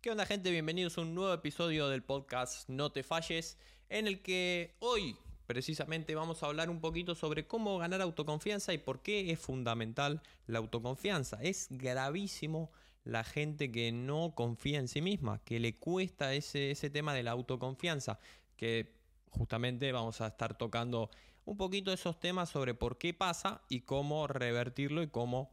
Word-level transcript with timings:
¿Qué 0.00 0.12
onda 0.12 0.26
gente? 0.26 0.52
Bienvenidos 0.52 0.96
a 0.96 1.00
un 1.00 1.12
nuevo 1.12 1.34
episodio 1.34 1.88
del 1.88 2.04
podcast 2.04 2.68
No 2.68 2.92
te 2.92 3.02
falles, 3.02 3.58
en 3.88 4.06
el 4.06 4.22
que 4.22 4.76
hoy 4.78 5.16
precisamente 5.48 6.14
vamos 6.14 6.40
a 6.40 6.46
hablar 6.46 6.70
un 6.70 6.80
poquito 6.80 7.16
sobre 7.16 7.48
cómo 7.48 7.78
ganar 7.78 8.00
autoconfianza 8.00 8.72
y 8.72 8.78
por 8.78 9.02
qué 9.02 9.32
es 9.32 9.40
fundamental 9.40 10.22
la 10.46 10.60
autoconfianza. 10.60 11.42
Es 11.42 11.66
gravísimo 11.70 12.70
la 13.02 13.24
gente 13.24 13.72
que 13.72 13.90
no 13.90 14.36
confía 14.36 14.78
en 14.78 14.86
sí 14.86 15.02
misma, 15.02 15.42
que 15.44 15.58
le 15.58 15.80
cuesta 15.80 16.32
ese, 16.32 16.70
ese 16.70 16.90
tema 16.90 17.12
de 17.12 17.24
la 17.24 17.32
autoconfianza, 17.32 18.20
que 18.56 18.94
justamente 19.30 19.90
vamos 19.90 20.20
a 20.20 20.28
estar 20.28 20.56
tocando 20.56 21.10
un 21.44 21.56
poquito 21.56 21.92
esos 21.92 22.20
temas 22.20 22.50
sobre 22.50 22.72
por 22.72 22.98
qué 22.98 23.14
pasa 23.14 23.62
y 23.68 23.80
cómo 23.80 24.28
revertirlo 24.28 25.02
y 25.02 25.08
cómo 25.08 25.50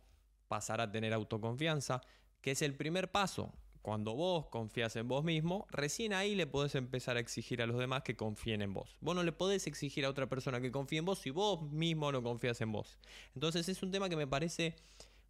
pasar 0.48 0.82
a 0.82 0.92
tener 0.92 1.14
autoconfianza, 1.14 2.02
que 2.42 2.52
es 2.52 2.62
el 2.62 2.76
primer 2.76 3.10
paso 3.10 3.52
cuando 3.86 4.16
vos 4.16 4.48
confías 4.48 4.96
en 4.96 5.08
vos 5.08 5.24
mismo, 5.24 5.68
recién 5.70 6.12
ahí 6.12 6.34
le 6.34 6.48
podés 6.48 6.74
empezar 6.74 7.18
a 7.18 7.20
exigir 7.20 7.62
a 7.62 7.68
los 7.68 7.78
demás 7.78 8.02
que 8.02 8.16
confíen 8.16 8.64
en 8.64 8.74
vos. 8.74 8.98
Vos 9.00 9.16
no 9.16 9.22
le 9.22 9.32
podés 9.32 9.68
exigir 9.68 10.06
a 10.06 10.10
otra 10.10 10.28
persona 10.28 10.60
que 10.60 10.72
confíe 10.72 10.98
en 10.98 11.06
vos 11.06 11.20
si 11.20 11.30
vos 11.30 11.62
mismo 11.72 12.12
no 12.12 12.24
confías 12.24 12.60
en 12.62 12.72
vos. 12.72 12.98
Entonces 13.36 13.70
es 13.70 13.84
un 13.84 13.92
tema 13.92 14.10
que 14.10 14.16
me 14.16 14.26
parece 14.26 14.76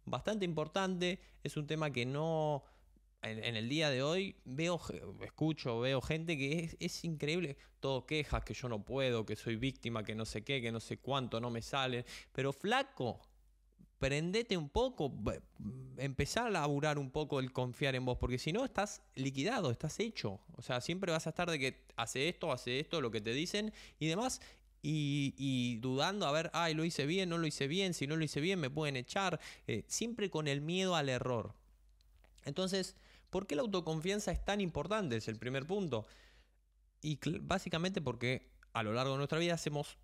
bastante 0.06 0.46
importante, 0.46 1.20
es 1.44 1.58
un 1.58 1.66
tema 1.66 1.90
que 1.90 2.06
no... 2.06 2.64
En, 3.20 3.56
el 3.56 3.68
día 3.68 3.90
de 3.90 4.02
hoy 4.02 4.36
veo, 4.46 4.80
escucho, 5.22 5.80
veo 5.80 6.00
gente 6.00 6.38
que 6.38 6.60
es, 6.60 6.76
es 6.80 7.04
increíble, 7.04 7.58
todo 7.80 8.06
quejas 8.06 8.42
que 8.42 8.54
yo 8.54 8.70
no 8.70 8.82
puedo, 8.82 9.26
que 9.26 9.36
soy 9.36 9.56
víctima, 9.56 10.02
que 10.02 10.14
no 10.14 10.24
sé 10.24 10.44
qué, 10.44 10.62
que 10.62 10.72
no 10.72 10.80
sé 10.80 10.96
cuánto, 10.96 11.42
no 11.42 11.50
me 11.50 11.60
sale, 11.60 12.06
pero 12.32 12.54
flaco, 12.54 13.20
prendete 13.98 14.56
un 14.56 14.68
poco, 14.68 15.12
empezar 15.96 16.46
a 16.46 16.50
laburar 16.50 16.98
un 16.98 17.10
poco 17.10 17.40
el 17.40 17.52
confiar 17.52 17.94
en 17.94 18.04
vos, 18.04 18.18
porque 18.18 18.38
si 18.38 18.52
no 18.52 18.64
estás 18.64 19.02
liquidado, 19.14 19.70
estás 19.70 19.98
hecho. 20.00 20.40
O 20.56 20.62
sea, 20.62 20.80
siempre 20.80 21.12
vas 21.12 21.26
a 21.26 21.30
estar 21.30 21.50
de 21.50 21.58
que 21.58 21.84
hace 21.96 22.28
esto, 22.28 22.52
hace 22.52 22.80
esto, 22.80 23.00
lo 23.00 23.10
que 23.10 23.20
te 23.20 23.32
dicen 23.32 23.72
y 23.98 24.06
demás. 24.06 24.40
Y, 24.88 25.78
dudando 25.80 26.26
a 26.26 26.32
ver, 26.32 26.48
ay, 26.52 26.72
lo 26.74 26.84
hice 26.84 27.06
bien, 27.06 27.28
no 27.28 27.38
lo 27.38 27.46
hice 27.46 27.66
bien, 27.66 27.92
si 27.92 28.06
no 28.06 28.14
lo 28.14 28.22
hice 28.22 28.40
bien 28.40 28.60
me 28.60 28.70
pueden 28.70 28.94
echar, 28.94 29.40
eh, 29.66 29.84
siempre 29.88 30.30
con 30.30 30.46
el 30.46 30.60
miedo 30.60 30.94
al 30.94 31.08
error. 31.08 31.54
Entonces, 32.44 32.94
¿por 33.30 33.48
qué 33.48 33.56
la 33.56 33.62
autoconfianza 33.62 34.30
es 34.30 34.44
tan 34.44 34.60
importante? 34.60 35.16
Es 35.16 35.26
el 35.26 35.38
primer 35.38 35.66
punto. 35.66 36.06
Y 37.02 37.18
básicamente 37.40 38.00
porque 38.00 38.48
a 38.74 38.84
lo 38.84 38.92
largo 38.92 39.12
de 39.12 39.18
nuestra 39.18 39.40
vida 39.40 39.54
hacemos 39.54 39.96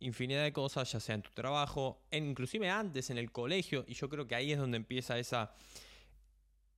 infinidad 0.00 0.42
de 0.42 0.52
cosas, 0.52 0.90
ya 0.92 1.00
sea 1.00 1.14
en 1.14 1.22
tu 1.22 1.30
trabajo, 1.30 2.02
inclusive 2.10 2.68
antes 2.70 3.10
en 3.10 3.18
el 3.18 3.32
colegio, 3.32 3.84
y 3.86 3.94
yo 3.94 4.08
creo 4.08 4.26
que 4.26 4.34
ahí 4.34 4.52
es 4.52 4.58
donde 4.58 4.76
empieza 4.76 5.18
esa, 5.18 5.54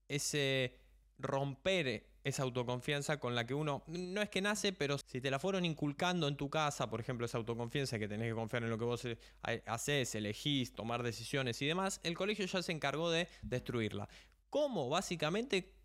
ese 0.09 0.79
romper 1.19 2.07
esa 2.27 2.43
autoconfianza 2.43 3.21
con 3.21 3.37
la 3.37 3.47
que 3.47 3.55
uno, 3.55 3.85
no 3.87 4.21
es 4.21 4.29
que 4.29 4.43
nace, 4.43 4.73
pero 4.73 4.99
si 4.99 5.21
te 5.21 5.31
la 5.31 5.39
fueron 5.39 5.65
inculcando 5.65 6.27
en 6.27 6.37
tu 6.37 6.51
casa, 6.51 6.91
por 6.91 7.01
ejemplo, 7.01 7.25
esa 7.25 7.39
autoconfianza 7.39 8.01
que 8.01 8.09
tenés 8.09 8.31
que 8.31 8.35
confiar 8.35 8.65
en 8.65 8.71
lo 8.71 8.77
que 8.77 8.85
vos 8.85 9.05
eh, 9.05 9.17
haces, 9.65 10.13
elegís, 10.17 10.75
tomar 10.75 11.05
decisiones 11.05 11.63
y 11.63 11.67
demás, 11.67 12.01
el 12.03 12.17
colegio 12.17 12.45
ya 12.45 12.63
se 12.63 12.73
encargó 12.73 13.13
de 13.13 13.29
destruirla. 13.43 14.09
¿Cómo? 14.51 14.89
Básicamente 14.89 15.77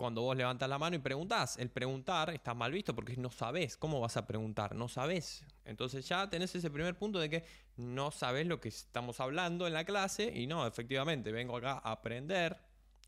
cuando 0.00 0.22
vos 0.22 0.34
levantas 0.34 0.66
la 0.66 0.78
mano 0.78 0.96
y 0.96 0.98
preguntás. 1.00 1.58
El 1.58 1.68
preguntar 1.68 2.30
está 2.30 2.54
mal 2.54 2.72
visto 2.72 2.94
porque 2.94 3.18
no 3.18 3.28
sabés. 3.28 3.76
¿Cómo 3.76 4.00
vas 4.00 4.16
a 4.16 4.26
preguntar? 4.26 4.74
No 4.74 4.88
sabés. 4.88 5.44
Entonces 5.70 6.06
ya 6.08 6.28
tenés 6.28 6.52
ese 6.52 6.68
primer 6.68 6.98
punto 6.98 7.20
de 7.20 7.30
que 7.30 7.44
no 7.76 8.10
sabés 8.10 8.44
lo 8.44 8.60
que 8.60 8.68
estamos 8.68 9.20
hablando 9.20 9.68
en 9.68 9.72
la 9.72 9.84
clase 9.84 10.32
y 10.34 10.48
no, 10.48 10.66
efectivamente, 10.66 11.30
vengo 11.30 11.56
acá 11.56 11.80
a 11.84 11.92
aprender, 11.92 12.58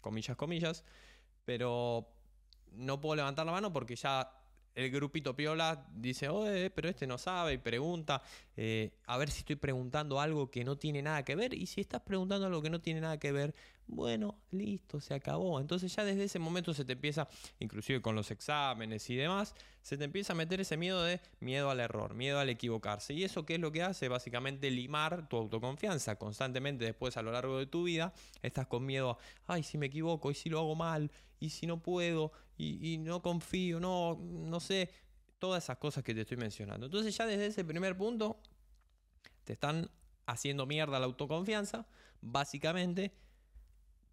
comillas, 0.01 0.37
comillas, 0.37 0.85
pero 1.45 2.09
no 2.71 3.01
puedo 3.01 3.17
levantar 3.17 3.47
la 3.47 3.53
mano 3.53 3.73
porque 3.73 3.97
ya 3.97 4.31
el 4.75 4.91
grupito 4.91 5.37
piola 5.37 5.87
dice, 5.95 6.29
oye, 6.29 6.71
pero 6.71 6.89
este 6.89 7.07
no 7.07 7.19
sabe 7.19 7.55
y 7.55 7.59
pregunta, 7.59 8.23
eh, 8.57 8.93
a 9.07 9.19
ver 9.19 9.31
si 9.31 9.41
estoy 9.41 9.57
preguntando 9.57 10.21
algo 10.21 10.51
que 10.51 10.65
no 10.65 10.77
tiene 10.77 11.03
nada 11.03 11.25
que 11.25 11.37
ver. 11.37 11.55
Y 11.55 11.67
si 11.67 11.81
estás 11.81 12.03
preguntando 12.03 12.47
algo 12.47 12.63
que 12.63 12.71
no 12.71 12.81
tiene 12.81 13.01
nada 13.01 13.19
que 13.19 13.33
ver, 13.33 13.55
bueno, 13.87 14.39
listo, 14.51 15.01
se 15.01 15.15
acabó. 15.15 15.61
Entonces 15.61 15.95
ya 15.95 16.05
desde 16.05 16.25
ese 16.25 16.39
momento 16.39 16.73
se 16.73 16.85
te 16.85 16.95
empieza, 16.95 17.29
inclusive 17.59 18.01
con 18.01 18.15
los 18.15 18.31
exámenes 18.31 19.09
y 19.11 19.17
demás, 19.17 19.55
se 19.83 19.99
te 19.99 20.05
empieza 20.05 20.33
a 20.33 20.37
meter 20.37 20.61
ese 20.61 20.77
miedo 20.77 21.03
de 21.03 21.21
miedo 21.41 21.71
al 21.71 21.81
error, 21.81 22.15
miedo 22.15 22.39
al 22.39 22.49
equivocarse. 22.49 23.13
Y 23.13 23.25
eso 23.25 23.45
qué 23.45 23.55
es 23.55 23.61
lo 23.61 23.73
que 23.73 23.83
hace? 23.83 24.09
Básicamente 24.09 24.71
limar 24.71 25.29
tu 25.29 25.37
autoconfianza. 25.37 26.17
Constantemente 26.17 26.85
después 26.85 27.17
a 27.17 27.23
lo 27.23 27.33
largo 27.33 27.59
de 27.59 27.67
tu 27.67 27.85
vida 27.85 28.15
estás 28.41 28.67
con 28.67 28.87
miedo 28.87 29.11
a, 29.11 29.19
ay, 29.55 29.63
si 29.63 29.77
me 29.77 29.87
equivoco, 29.87 30.31
y 30.31 30.35
si 30.35 30.49
lo 30.49 30.59
hago 30.59 30.75
mal, 30.75 31.11
y 31.43 31.51
si 31.51 31.67
no 31.67 31.83
puedo, 31.83 32.33
y, 32.63 32.99
no 32.99 33.23
confío, 33.23 33.81
no, 33.81 34.17
no 34.21 34.61
sé, 34.61 34.91
todas 35.39 35.65
esas 35.65 35.79
cosas 35.79 36.05
que 36.05 36.15
te 36.15 36.23
estoy 36.23 36.37
mencionando. 36.37 36.87
Entonces 36.87 37.17
ya 37.17 37.27
desde 37.27 37.47
ese 37.47 37.65
primer 37.65 37.97
punto 37.97 38.41
te 39.45 39.55
están 39.55 39.91
haciendo 40.27 40.67
mierda 40.67 41.01
la 41.01 41.07
autoconfianza, 41.07 41.87
básicamente 42.21 43.13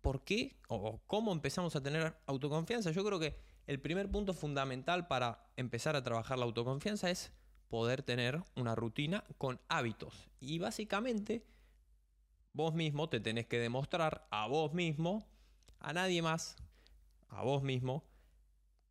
¿Por 0.01 0.23
qué 0.23 0.55
o 0.69 1.01
cómo 1.07 1.31
empezamos 1.31 1.75
a 1.75 1.83
tener 1.83 2.15
autoconfianza? 2.25 2.91
Yo 2.91 3.03
creo 3.03 3.19
que 3.19 3.38
el 3.67 3.81
primer 3.81 4.09
punto 4.09 4.33
fundamental 4.33 5.07
para 5.07 5.45
empezar 5.57 5.95
a 5.95 6.03
trabajar 6.03 6.38
la 6.38 6.45
autoconfianza 6.45 7.09
es 7.09 7.33
poder 7.67 8.01
tener 8.01 8.41
una 8.55 8.75
rutina 8.75 9.23
con 9.38 9.59
hábitos. 9.67 10.29
Y 10.39 10.59
básicamente 10.59 11.45
vos 12.53 12.73
mismo 12.73 13.09
te 13.09 13.19
tenés 13.19 13.45
que 13.45 13.59
demostrar 13.59 14.25
a 14.31 14.47
vos 14.47 14.73
mismo, 14.73 15.27
a 15.79 15.91
nadie 15.91 16.21
más, 16.21 16.55
a 17.27 17.43
vos 17.43 17.61
mismo, 17.61 18.05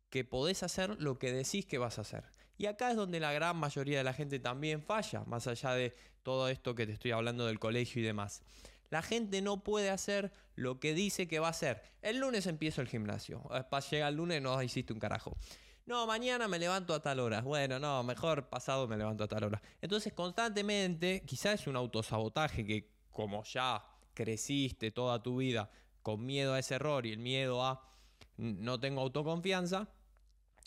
que 0.09 0.23
podés 0.23 0.63
hacer 0.63 0.99
lo 0.99 1.19
que 1.19 1.31
decís 1.31 1.65
que 1.65 1.77
vas 1.77 1.97
a 1.97 2.01
hacer. 2.01 2.23
Y 2.57 2.65
acá 2.65 2.91
es 2.91 2.97
donde 2.97 3.19
la 3.19 3.31
gran 3.31 3.55
mayoría 3.57 3.99
de 3.99 4.03
la 4.03 4.13
gente 4.13 4.39
también 4.39 4.83
falla, 4.83 5.23
más 5.25 5.47
allá 5.47 5.73
de 5.73 5.95
todo 6.23 6.49
esto 6.49 6.75
que 6.75 6.85
te 6.85 6.93
estoy 6.93 7.11
hablando 7.11 7.45
del 7.45 7.59
colegio 7.59 8.01
y 8.01 8.05
demás. 8.05 8.41
La 8.89 9.01
gente 9.01 9.41
no 9.41 9.63
puede 9.63 9.89
hacer 9.89 10.31
lo 10.55 10.79
que 10.79 10.93
dice 10.93 11.27
que 11.27 11.39
va 11.39 11.47
a 11.47 11.51
hacer. 11.51 11.81
El 12.01 12.17
lunes 12.17 12.47
empiezo 12.47 12.81
el 12.81 12.87
gimnasio. 12.87 13.43
Para 13.69 13.87
llegar 13.87 14.09
el 14.09 14.15
lunes 14.15 14.41
no 14.41 14.61
hiciste 14.61 14.93
un 14.93 14.99
carajo. 14.99 15.37
No, 15.85 16.05
mañana 16.05 16.47
me 16.47 16.59
levanto 16.59 16.93
a 16.93 17.01
tal 17.01 17.19
hora. 17.19 17.41
Bueno, 17.41 17.79
no, 17.79 18.03
mejor 18.03 18.49
pasado 18.49 18.87
me 18.87 18.97
levanto 18.97 19.23
a 19.23 19.27
tal 19.27 19.43
hora. 19.43 19.61
Entonces 19.81 20.13
constantemente, 20.13 21.23
quizás 21.25 21.61
es 21.61 21.67
un 21.67 21.75
autosabotaje 21.75 22.65
que 22.65 22.91
como 23.11 23.43
ya 23.43 23.83
creciste 24.13 24.91
toda 24.91 25.21
tu 25.21 25.37
vida 25.37 25.69
con 26.01 26.25
miedo 26.25 26.53
a 26.53 26.59
ese 26.59 26.75
error 26.75 27.05
y 27.05 27.11
el 27.11 27.19
miedo 27.19 27.63
a 27.63 27.89
no 28.37 28.79
tengo 28.79 29.01
autoconfianza, 29.01 29.89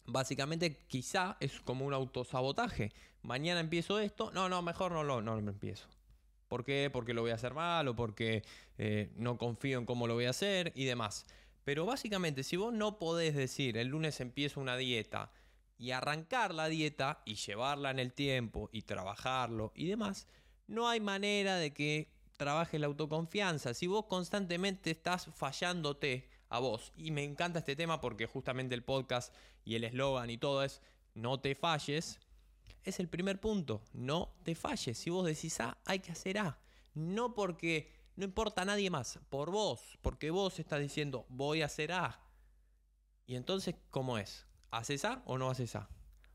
básicamente 0.07 0.79
quizá 0.87 1.37
es 1.41 1.61
como 1.61 1.85
un 1.85 1.95
autosabotaje. 1.95 2.93
Mañana 3.23 3.61
empiezo 3.61 4.01
esto, 4.01 4.31
no, 4.33 4.49
no, 4.49 4.63
mejor 4.63 4.93
no 4.93 5.05
lo, 5.05 5.23
no 5.23 5.39
empiezo. 5.39 5.87
¿Por 6.53 6.65
qué? 6.65 6.91
Porque 6.93 7.15
lo 7.15 7.23
voy 7.23 7.31
a 7.31 7.37
hacer 7.37 7.55
mal 7.55 7.89
o 7.89 7.97
porque 7.97 8.45
eh, 8.77 9.11
no 9.17 9.39
confío 9.39 9.79
en 9.79 9.87
cómo 9.87 10.07
lo 10.07 10.13
voy 10.13 10.27
a 10.27 10.31
hacer 10.31 10.71
y 10.75 10.85
demás. 10.85 11.25
Pero 11.65 11.87
básicamente, 11.87 12.43
si 12.43 12.57
vos 12.57 12.75
no 12.75 12.99
podés 12.99 13.35
decir 13.35 13.79
el 13.79 13.89
lunes 13.89 14.21
empiezo 14.21 14.61
una 14.61 14.77
dieta 14.77 15.31
y 15.79 15.93
arrancar 15.93 16.53
la 16.53 16.69
dieta 16.69 17.23
y 17.25 17.37
llevarla 17.37 17.91
en 17.91 17.99
el 17.99 18.13
tiempo 18.13 18.69
y 18.71 18.83
trabajarlo 18.83 19.73
y 19.75 19.87
demás, 19.87 20.27
no 20.67 20.91
hay 20.91 21.01
manera 21.01 21.57
de 21.57 21.73
que 21.73 22.13
trabaje 22.37 22.79
la 22.79 22.89
autoconfianza. 22.89 23.73
Si 23.73 23.87
vos 23.87 24.05
constantemente 24.05 24.91
estás 24.91 25.31
fallándote 25.35 26.29
a 26.53 26.59
vos, 26.59 26.93
y 26.97 27.11
me 27.13 27.25
encanta 27.25 27.61
este 27.61 27.77
tema 27.77 28.01
porque 28.01 28.27
justamente 28.27 28.75
el 28.75 28.85
podcast 28.85 29.35
y 29.65 29.75
el 29.75 29.85
eslogan 29.85 30.29
y 30.29 30.37
todo 30.37 30.63
es 30.63 30.83
no 31.15 31.41
te 31.41 31.55
falles, 31.55 32.21
es 32.85 33.01
el 33.01 33.09
primer 33.09 33.41
punto. 33.41 33.83
No 33.95 34.35
te 34.43 34.55
falles. 34.55 34.99
Si 34.99 35.09
vos 35.09 35.25
decís 35.25 35.59
A, 35.61 35.79
hay 35.87 36.01
que 36.01 36.13
hacer 36.13 36.39
A. 36.39 36.59
No 36.95 37.35
porque 37.35 37.91
no 38.17 38.25
importa 38.25 38.63
a 38.63 38.65
nadie 38.67 38.91
más, 38.91 39.19
por 39.31 39.51
vos, 39.51 39.99
porque 40.03 40.31
vos 40.31 40.59
estás 40.59 40.81
diciendo 40.81 41.25
voy 41.31 41.63
a 41.63 41.67
hacer 41.67 41.93
A. 41.93 42.21
Y 43.27 43.37
entonces, 43.37 43.75
¿cómo 43.91 44.19
es? 44.19 44.47
¿Haces 44.71 45.07
A 45.07 45.23
o 45.25 45.39
no 45.39 45.49
haces 45.49 45.75
A? 45.75 45.89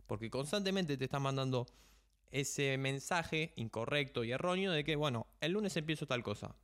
Porque 0.07 0.31
constantemente 0.31 0.97
te 0.97 1.03
están 1.03 1.21
mandando 1.21 1.67
ese 2.31 2.75
mensaje 2.79 3.53
incorrecto 3.55 4.23
y 4.23 4.31
erróneo 4.31 4.71
de 4.71 4.83
que, 4.83 4.95
bueno, 4.95 5.27
el 5.41 5.51
lunes 5.51 5.77
empiezo 5.77 6.07
tal 6.07 6.23
cosa. 6.23 6.55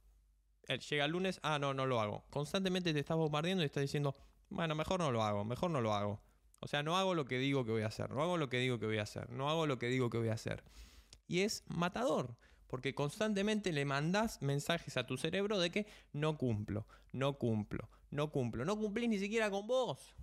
Llega 0.67 1.05
el 1.05 1.11
lunes, 1.11 1.39
ah, 1.43 1.59
no, 1.59 1.73
no 1.73 1.85
lo 1.85 1.99
hago. 1.99 2.23
Constantemente 2.29 2.93
te 2.93 2.99
estás 2.99 3.17
bombardeando 3.17 3.63
y 3.63 3.65
estás 3.65 3.81
diciendo, 3.81 4.15
bueno, 4.49 4.75
mejor 4.75 4.99
no 4.99 5.11
lo 5.11 5.23
hago, 5.23 5.43
mejor 5.43 5.71
no 5.71 5.81
lo 5.81 5.93
hago. 5.93 6.21
O 6.59 6.67
sea, 6.67 6.81
no 6.81 6.97
hago 6.97 7.13
lo 7.13 7.25
que 7.25 7.37
digo 7.37 7.65
que 7.65 7.71
voy 7.71 7.81
a 7.81 7.87
hacer, 7.87 8.09
no 8.11 8.21
hago 8.21 8.37
lo 8.37 8.49
que 8.49 8.57
digo 8.57 8.79
que 8.79 8.85
voy 8.85 8.97
a 8.97 9.03
hacer, 9.03 9.29
no 9.29 9.49
hago 9.49 9.67
lo 9.67 9.77
que 9.77 9.87
digo 9.87 10.09
que 10.09 10.17
voy 10.17 10.29
a 10.29 10.33
hacer. 10.33 10.63
Y 11.27 11.41
es 11.41 11.63
matador, 11.67 12.37
porque 12.67 12.95
constantemente 12.95 13.73
le 13.73 13.83
mandas 13.83 14.41
mensajes 14.41 14.95
a 14.95 15.05
tu 15.05 15.17
cerebro 15.17 15.59
de 15.59 15.71
que 15.71 15.87
no 16.13 16.37
cumplo, 16.37 16.87
no 17.11 17.37
cumplo, 17.37 17.89
no 18.11 18.31
cumplo, 18.31 18.63
no 18.63 18.77
cumplís 18.77 19.09
ni 19.09 19.19
siquiera 19.19 19.51
con 19.51 19.67
vos. 19.67 20.15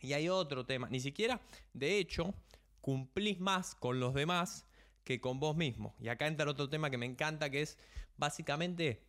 Y 0.00 0.14
hay 0.14 0.28
otro 0.28 0.64
tema, 0.64 0.88
ni 0.88 1.00
siquiera, 1.00 1.40
de 1.74 1.98
hecho, 1.98 2.34
cumplís 2.80 3.38
más 3.40 3.74
con 3.74 4.00
los 4.00 4.14
demás 4.14 4.64
que 5.04 5.20
con 5.20 5.40
vos 5.40 5.56
mismo. 5.56 5.94
Y 6.00 6.08
acá 6.08 6.26
entra 6.26 6.50
otro 6.50 6.70
tema 6.70 6.88
que 6.88 6.98
me 6.98 7.06
encanta, 7.06 7.50
que 7.50 7.62
es 7.62 7.78
básicamente 8.16 9.04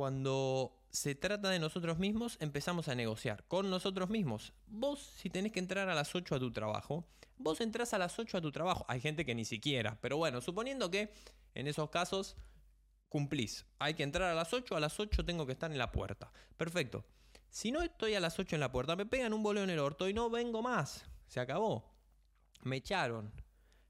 cuando 0.00 0.82
se 0.88 1.14
trata 1.14 1.50
de 1.50 1.58
nosotros 1.58 1.98
mismos, 1.98 2.38
empezamos 2.40 2.88
a 2.88 2.94
negociar 2.94 3.44
con 3.48 3.68
nosotros 3.68 4.08
mismos. 4.08 4.54
Vos, 4.66 5.12
si 5.18 5.28
tenés 5.28 5.52
que 5.52 5.58
entrar 5.58 5.90
a 5.90 5.94
las 5.94 6.14
8 6.14 6.36
a 6.36 6.38
tu 6.38 6.50
trabajo, 6.52 7.04
vos 7.36 7.60
entrás 7.60 7.92
a 7.92 7.98
las 7.98 8.18
8 8.18 8.38
a 8.38 8.40
tu 8.40 8.50
trabajo. 8.50 8.86
Hay 8.88 9.02
gente 9.02 9.26
que 9.26 9.34
ni 9.34 9.44
siquiera, 9.44 9.98
pero 10.00 10.16
bueno, 10.16 10.40
suponiendo 10.40 10.90
que 10.90 11.12
en 11.54 11.66
esos 11.66 11.90
casos 11.90 12.34
cumplís. 13.10 13.66
Hay 13.78 13.92
que 13.92 14.02
entrar 14.02 14.30
a 14.30 14.34
las 14.34 14.54
8, 14.54 14.74
a 14.74 14.80
las 14.80 14.98
8 14.98 15.22
tengo 15.26 15.44
que 15.44 15.52
estar 15.52 15.70
en 15.70 15.76
la 15.76 15.92
puerta. 15.92 16.32
Perfecto. 16.56 17.04
Si 17.50 17.70
no 17.70 17.82
estoy 17.82 18.14
a 18.14 18.20
las 18.20 18.38
8 18.38 18.56
en 18.56 18.60
la 18.60 18.72
puerta, 18.72 18.96
me 18.96 19.04
pegan 19.04 19.34
un 19.34 19.42
boleo 19.42 19.64
en 19.64 19.70
el 19.70 19.80
orto 19.80 20.08
y 20.08 20.14
no 20.14 20.30
vengo 20.30 20.62
más. 20.62 21.04
Se 21.26 21.40
acabó. 21.40 21.92
Me 22.62 22.76
echaron. 22.76 23.30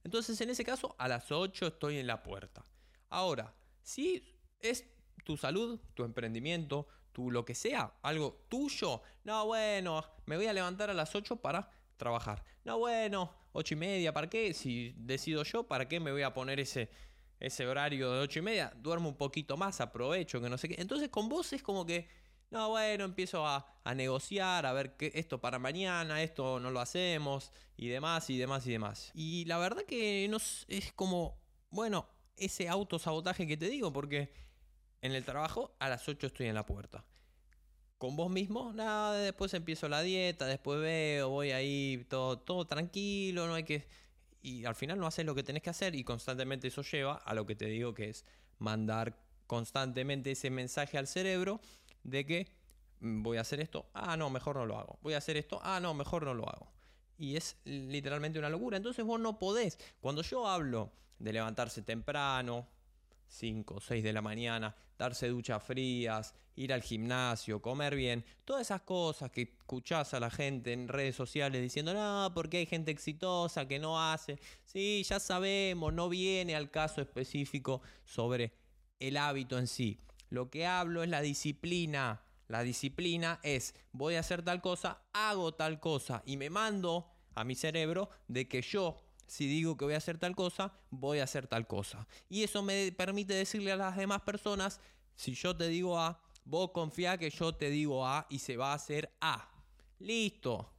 Entonces, 0.03 0.41
en 0.41 0.51
ese 0.51 0.65
caso, 0.65 0.97
a 0.99 1.07
las 1.07 1.31
8 1.31 1.69
estoy 1.69 1.99
en 1.99 2.09
la 2.09 2.25
puerta. 2.25 2.67
Ahora, 3.11 3.55
si 3.85 4.25
es 4.59 4.85
tu 5.25 5.37
salud, 5.37 5.79
tu 5.95 6.05
emprendimiento, 6.05 6.87
tu 7.13 7.31
lo 7.31 7.45
que 7.45 7.55
sea, 7.55 7.93
algo 8.03 8.45
tuyo, 8.49 9.03
no, 9.25 9.47
bueno, 9.47 10.05
me 10.27 10.37
voy 10.37 10.47
a 10.47 10.53
levantar 10.53 10.91
a 10.91 10.95
las 10.95 11.15
8 11.15 11.37
para 11.37 11.71
trabajar. 11.97 12.45
No, 12.65 12.79
bueno, 12.79 13.35
8 13.53 13.75
y 13.75 13.77
media, 13.77 14.13
¿para 14.13 14.29
qué? 14.29 14.55
Si 14.55 14.95
decido 14.97 15.43
yo, 15.43 15.65
¿para 15.65 15.89
qué 15.89 16.01
me 16.01 16.13
voy 16.13 16.23
a 16.23 16.33
poner 16.33 16.61
ese, 16.61 16.91
ese 17.39 17.67
horario 17.67 18.13
de 18.13 18.21
8 18.21 18.39
y 18.39 18.43
media? 18.43 18.73
Duermo 18.77 19.09
un 19.09 19.17
poquito 19.17 19.57
más, 19.57 19.81
aprovecho, 19.81 20.41
que 20.41 20.49
no 20.49 20.59
sé 20.59 20.69
qué. 20.69 20.77
Entonces, 20.81 21.09
con 21.09 21.29
vos 21.29 21.53
es 21.53 21.63
como 21.63 21.85
que 21.85 22.09
no, 22.51 22.71
bueno, 22.71 23.05
empiezo 23.05 23.47
a, 23.47 23.67
negociar, 23.95 24.67
a 24.67 24.73
ver 24.73 24.97
qué, 24.97 25.13
esto 25.15 25.41
para 25.41 25.59
mañana, 25.59 26.23
esto 26.23 26.59
no 26.59 26.71
lo 26.71 26.81
hacemos, 26.81 27.53
y 27.77 27.89
demás, 27.89 28.29
y 28.29 28.39
demás, 28.39 28.67
y 28.67 28.73
demás. 28.73 29.11
Y 29.15 29.45
la 29.45 29.59
verdad 29.59 29.85
que 29.85 30.27
no, 30.29 30.39
es 30.69 30.93
como, 30.95 31.39
bueno, 31.71 32.09
ese 32.37 32.69
autosabotaje 32.69 33.47
que 33.47 33.57
te 33.57 33.69
digo, 33.69 33.93
porque 33.93 34.33
en 35.03 35.13
el 35.13 35.25
trabajo 35.25 35.75
a 35.79 35.89
las 35.89 36.09
8 36.09 36.27
estoy 36.29 36.47
en 36.47 36.55
la 36.55 36.67
puerta. 36.67 37.05
Con 37.99 38.17
vos 38.17 38.31
mismo, 38.31 38.73
nada, 38.73 39.15
después 39.15 39.53
empiezo 39.53 39.89
la 39.89 40.01
dieta, 40.03 40.47
después 40.47 40.81
veo, 40.81 41.29
voy 41.29 41.51
ahí, 41.53 42.07
todo, 42.09 42.39
todo 42.39 42.67
tranquilo, 42.67 43.47
no 43.47 43.55
hay 43.55 43.65
que... 43.65 43.87
Y 44.43 44.65
al 44.65 44.75
final 44.75 44.99
no 44.99 45.07
haces 45.07 45.27
lo 45.27 45.35
que 45.35 45.43
tenés 45.43 45.63
que 45.63 45.69
hacer 45.69 45.95
y 45.95 46.03
constantemente 46.03 46.69
eso 46.69 46.83
lleva 46.83 47.17
a 47.17 47.35
lo 47.35 47.45
que 47.45 47.55
te 47.55 47.67
digo 47.67 47.93
que 47.93 48.09
es 48.09 48.25
mandar 48.59 49.19
constantemente 49.47 50.31
ese 50.31 50.49
mensaje 50.49 50.97
al 50.97 51.07
cerebro 51.07 51.61
de 52.05 52.25
que 52.25 52.53
mm, 53.01 53.23
voy 53.23 53.37
a 53.37 53.43
hacer 53.43 53.61
esto, 53.61 53.91
ah, 53.93 54.17
no, 54.17 54.31
mejor 54.31 54.57
no 54.57 54.65
lo 54.65 54.79
hago. 54.79 54.99
Voy 55.03 55.15
a 55.15 55.19
hacer 55.19 55.37
esto, 55.37 55.61
ah, 55.63 55.79
no, 55.81 55.93
mejor 55.93 56.25
no 56.25 56.33
lo 56.33 56.49
hago. 56.49 56.73
Y 57.19 57.37
es 57.37 57.59
literalmente 57.65 58.39
una 58.39 58.49
locura. 58.49 58.79
Entonces 58.79 59.05
vos 59.05 59.21
no 59.21 59.39
podés. 59.39 59.79
Cuando 60.01 60.23
yo 60.23 60.49
hablo 60.49 60.91
de 61.19 61.35
levantarse 61.35 61.83
temprano, 61.83 62.67
5 63.31 63.75
o 63.77 63.81
6 63.81 64.03
de 64.03 64.13
la 64.13 64.21
mañana, 64.21 64.75
darse 64.99 65.29
duchas 65.29 65.63
frías, 65.63 66.35
ir 66.57 66.73
al 66.73 66.83
gimnasio, 66.83 67.63
comer 67.63 67.95
bien, 67.95 68.25
todas 68.45 68.63
esas 68.63 68.83
cosas 68.83 69.31
que 69.31 69.43
escuchás 69.43 70.13
a 70.15 70.21
la 70.21 70.31
gente 70.31 70.73
en 70.73 70.89
redes 70.89 71.17
sociales 71.17 71.63
diciendo, 71.63 71.95
no, 71.95 72.33
porque 72.35 72.59
hay 72.59 72.67
gente 72.67 72.91
exitosa 72.91 73.67
que 73.67 73.79
no 73.79 74.03
hace. 74.03 74.39
Sí, 74.65 75.03
ya 75.05 75.21
sabemos, 75.21 75.93
no 75.95 76.09
viene 76.09 76.55
al 76.57 76.71
caso 76.71 77.01
específico 77.01 77.81
sobre 78.05 78.53
el 78.99 79.17
hábito 79.17 79.59
en 79.59 79.69
sí. 79.69 80.01
Lo 80.29 80.51
que 80.51 80.67
hablo 80.67 81.03
es 81.03 81.09
la 81.09 81.23
disciplina. 81.23 82.23
La 82.49 82.63
disciplina 82.63 83.39
es 83.45 83.77
voy 83.93 84.17
a 84.17 84.21
hacer 84.21 84.43
tal 84.43 84.61
cosa, 84.61 85.03
hago 85.13 85.55
tal 85.55 85.79
cosa 85.79 86.23
y 86.27 86.37
me 86.37 86.51
mando 86.51 87.09
a 87.35 87.45
mi 87.45 87.55
cerebro 87.55 88.11
de 88.27 88.49
que 88.49 88.61
yo, 88.61 88.97
si 89.31 89.47
digo 89.47 89.77
que 89.77 89.85
voy 89.85 89.95
a 89.95 89.99
hacer 89.99 90.19
tal 90.19 90.35
cosa, 90.35 90.73
voy 90.91 91.21
a 91.21 91.25
hacer 91.25 91.47
tal 91.47 91.69
cosa. 91.69 92.09
Y 92.29 92.43
eso 92.43 92.65
me 92.65 92.91
permite 92.91 93.33
decirle 93.33 93.71
a 93.71 93.77
las 93.77 93.97
demás 93.97 94.23
personas, 94.23 94.81
si 95.15 95.35
yo 95.35 95.57
te 95.57 95.69
digo 95.69 96.01
A, 96.01 96.21
vos 96.45 96.73
confía 96.73 97.17
que 97.17 97.31
yo 97.31 97.55
te 97.55 97.71
digo 97.71 98.05
A 98.05 98.27
y 98.29 98.41
se 98.41 98.57
va 98.57 98.73
a 98.73 98.75
hacer 98.75 99.15
A. 99.21 99.49
Listo. 100.01 100.73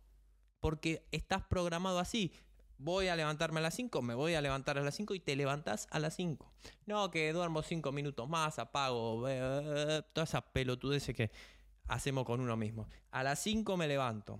Porque 0.59 1.07
estás 1.11 1.43
programado 1.43 1.97
así 1.97 2.33
voy 2.77 3.07
a 3.07 3.15
levantarme 3.15 3.59
a 3.59 3.63
las 3.63 3.75
5, 3.75 4.01
me 4.01 4.15
voy 4.15 4.33
a 4.33 4.41
levantar 4.41 4.77
a 4.77 4.81
las 4.81 4.95
5 4.95 5.13
y 5.13 5.19
te 5.19 5.35
levantas 5.35 5.87
a 5.91 5.99
las 5.99 6.15
5. 6.15 6.51
No, 6.87 7.09
que 7.11 7.31
duermo 7.31 7.61
5 7.61 7.91
minutos 7.91 8.27
más, 8.27 8.59
apago, 8.59 9.21
toda 10.13 10.23
esa 10.23 10.41
pelotudez 10.41 11.05
que 11.15 11.31
hacemos 11.87 12.25
con 12.25 12.41
uno 12.41 12.57
mismo. 12.57 12.89
A 13.11 13.23
las 13.23 13.39
5 13.39 13.77
me 13.77 13.87
levanto. 13.87 14.39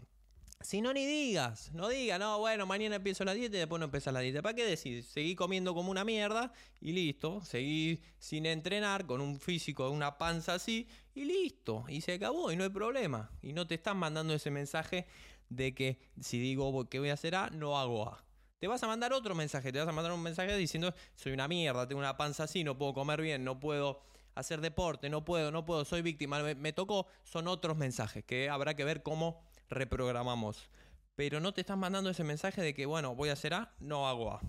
Si 0.64 0.82
no, 0.82 0.94
ni 0.94 1.06
digas, 1.06 1.72
no 1.74 1.90
digas, 1.90 2.20
no, 2.20 2.40
bueno, 2.40 2.66
mañana 2.66 2.98
empiezo 2.98 3.24
la 3.26 3.34
dieta 3.34 3.58
y 3.58 3.60
después 3.60 3.80
no 3.80 3.86
empieza 3.86 4.12
la 4.12 4.20
dieta. 4.20 4.42
¿Para 4.42 4.56
qué 4.56 4.66
decir? 4.66 5.04
Seguí 5.04 5.36
comiendo 5.36 5.74
como 5.74 5.92
una 5.92 6.04
mierda 6.04 6.54
y 6.80 6.92
listo. 6.92 7.42
Seguí 7.44 8.02
sin 8.20 8.46
entrenar, 8.46 9.06
con 9.06 9.22
un 9.22 9.40
físico, 9.40 9.90
una 9.90 10.18
panza 10.18 10.54
así 10.54 10.88
y 11.14 11.26
listo. 11.26 11.86
Y 11.88 12.02
se 12.02 12.14
acabó 12.14 12.52
y 12.52 12.56
no 12.56 12.64
hay 12.64 12.70
problema. 12.70 13.32
Y 13.42 13.54
no 13.54 13.68
te 13.68 13.76
están 13.76 13.98
mandando 13.98 14.34
ese 14.34 14.52
mensaje 14.52 15.08
de 15.50 15.74
que 15.74 16.00
si 16.20 16.40
digo 16.40 16.88
que 16.90 17.00
voy 17.00 17.10
a 17.10 17.14
hacer 17.14 17.36
A, 17.36 17.50
no 17.50 17.78
hago 17.80 18.08
A 18.08 18.24
te 18.62 18.68
vas 18.68 18.84
a 18.84 18.88
mandar 18.88 19.12
otro 19.12 19.34
mensaje, 19.34 19.72
te 19.72 19.80
vas 19.80 19.88
a 19.88 19.92
mandar 19.92 20.14
un 20.14 20.22
mensaje 20.22 20.56
diciendo, 20.56 20.94
soy 21.16 21.32
una 21.32 21.48
mierda, 21.48 21.88
tengo 21.88 21.98
una 21.98 22.16
panza 22.16 22.44
así, 22.44 22.64
no 22.64 22.78
puedo 22.78 22.94
comer 22.94 23.20
bien, 23.20 23.44
no 23.44 23.60
puedo 23.60 24.04
hacer 24.36 24.62
deporte, 24.62 25.10
no 25.10 25.26
puedo, 25.26 25.52
no 25.52 25.66
puedo, 25.66 25.84
soy 25.84 26.04
víctima, 26.04 26.44
me, 26.44 26.72
tocó, 26.72 27.08
son 27.24 27.48
otros 27.48 27.76
mensajes 27.76 28.24
que 28.24 28.50
habrá 28.50 28.76
que 28.76 28.84
ver 28.84 29.02
cómo 29.02 29.42
reprogramamos. 29.72 30.70
Pero 31.16 31.40
no 31.40 31.54
te 31.54 31.62
estás 31.62 31.78
mandando 31.78 32.10
ese 32.10 32.24
mensaje 32.24 32.62
de 32.62 32.74
que, 32.74 32.86
bueno, 32.86 33.16
voy 33.16 33.30
a 33.30 33.34
hacer 33.34 33.54
A, 33.54 33.74
no 33.80 34.08
hago 34.08 34.32
A. 34.32 34.42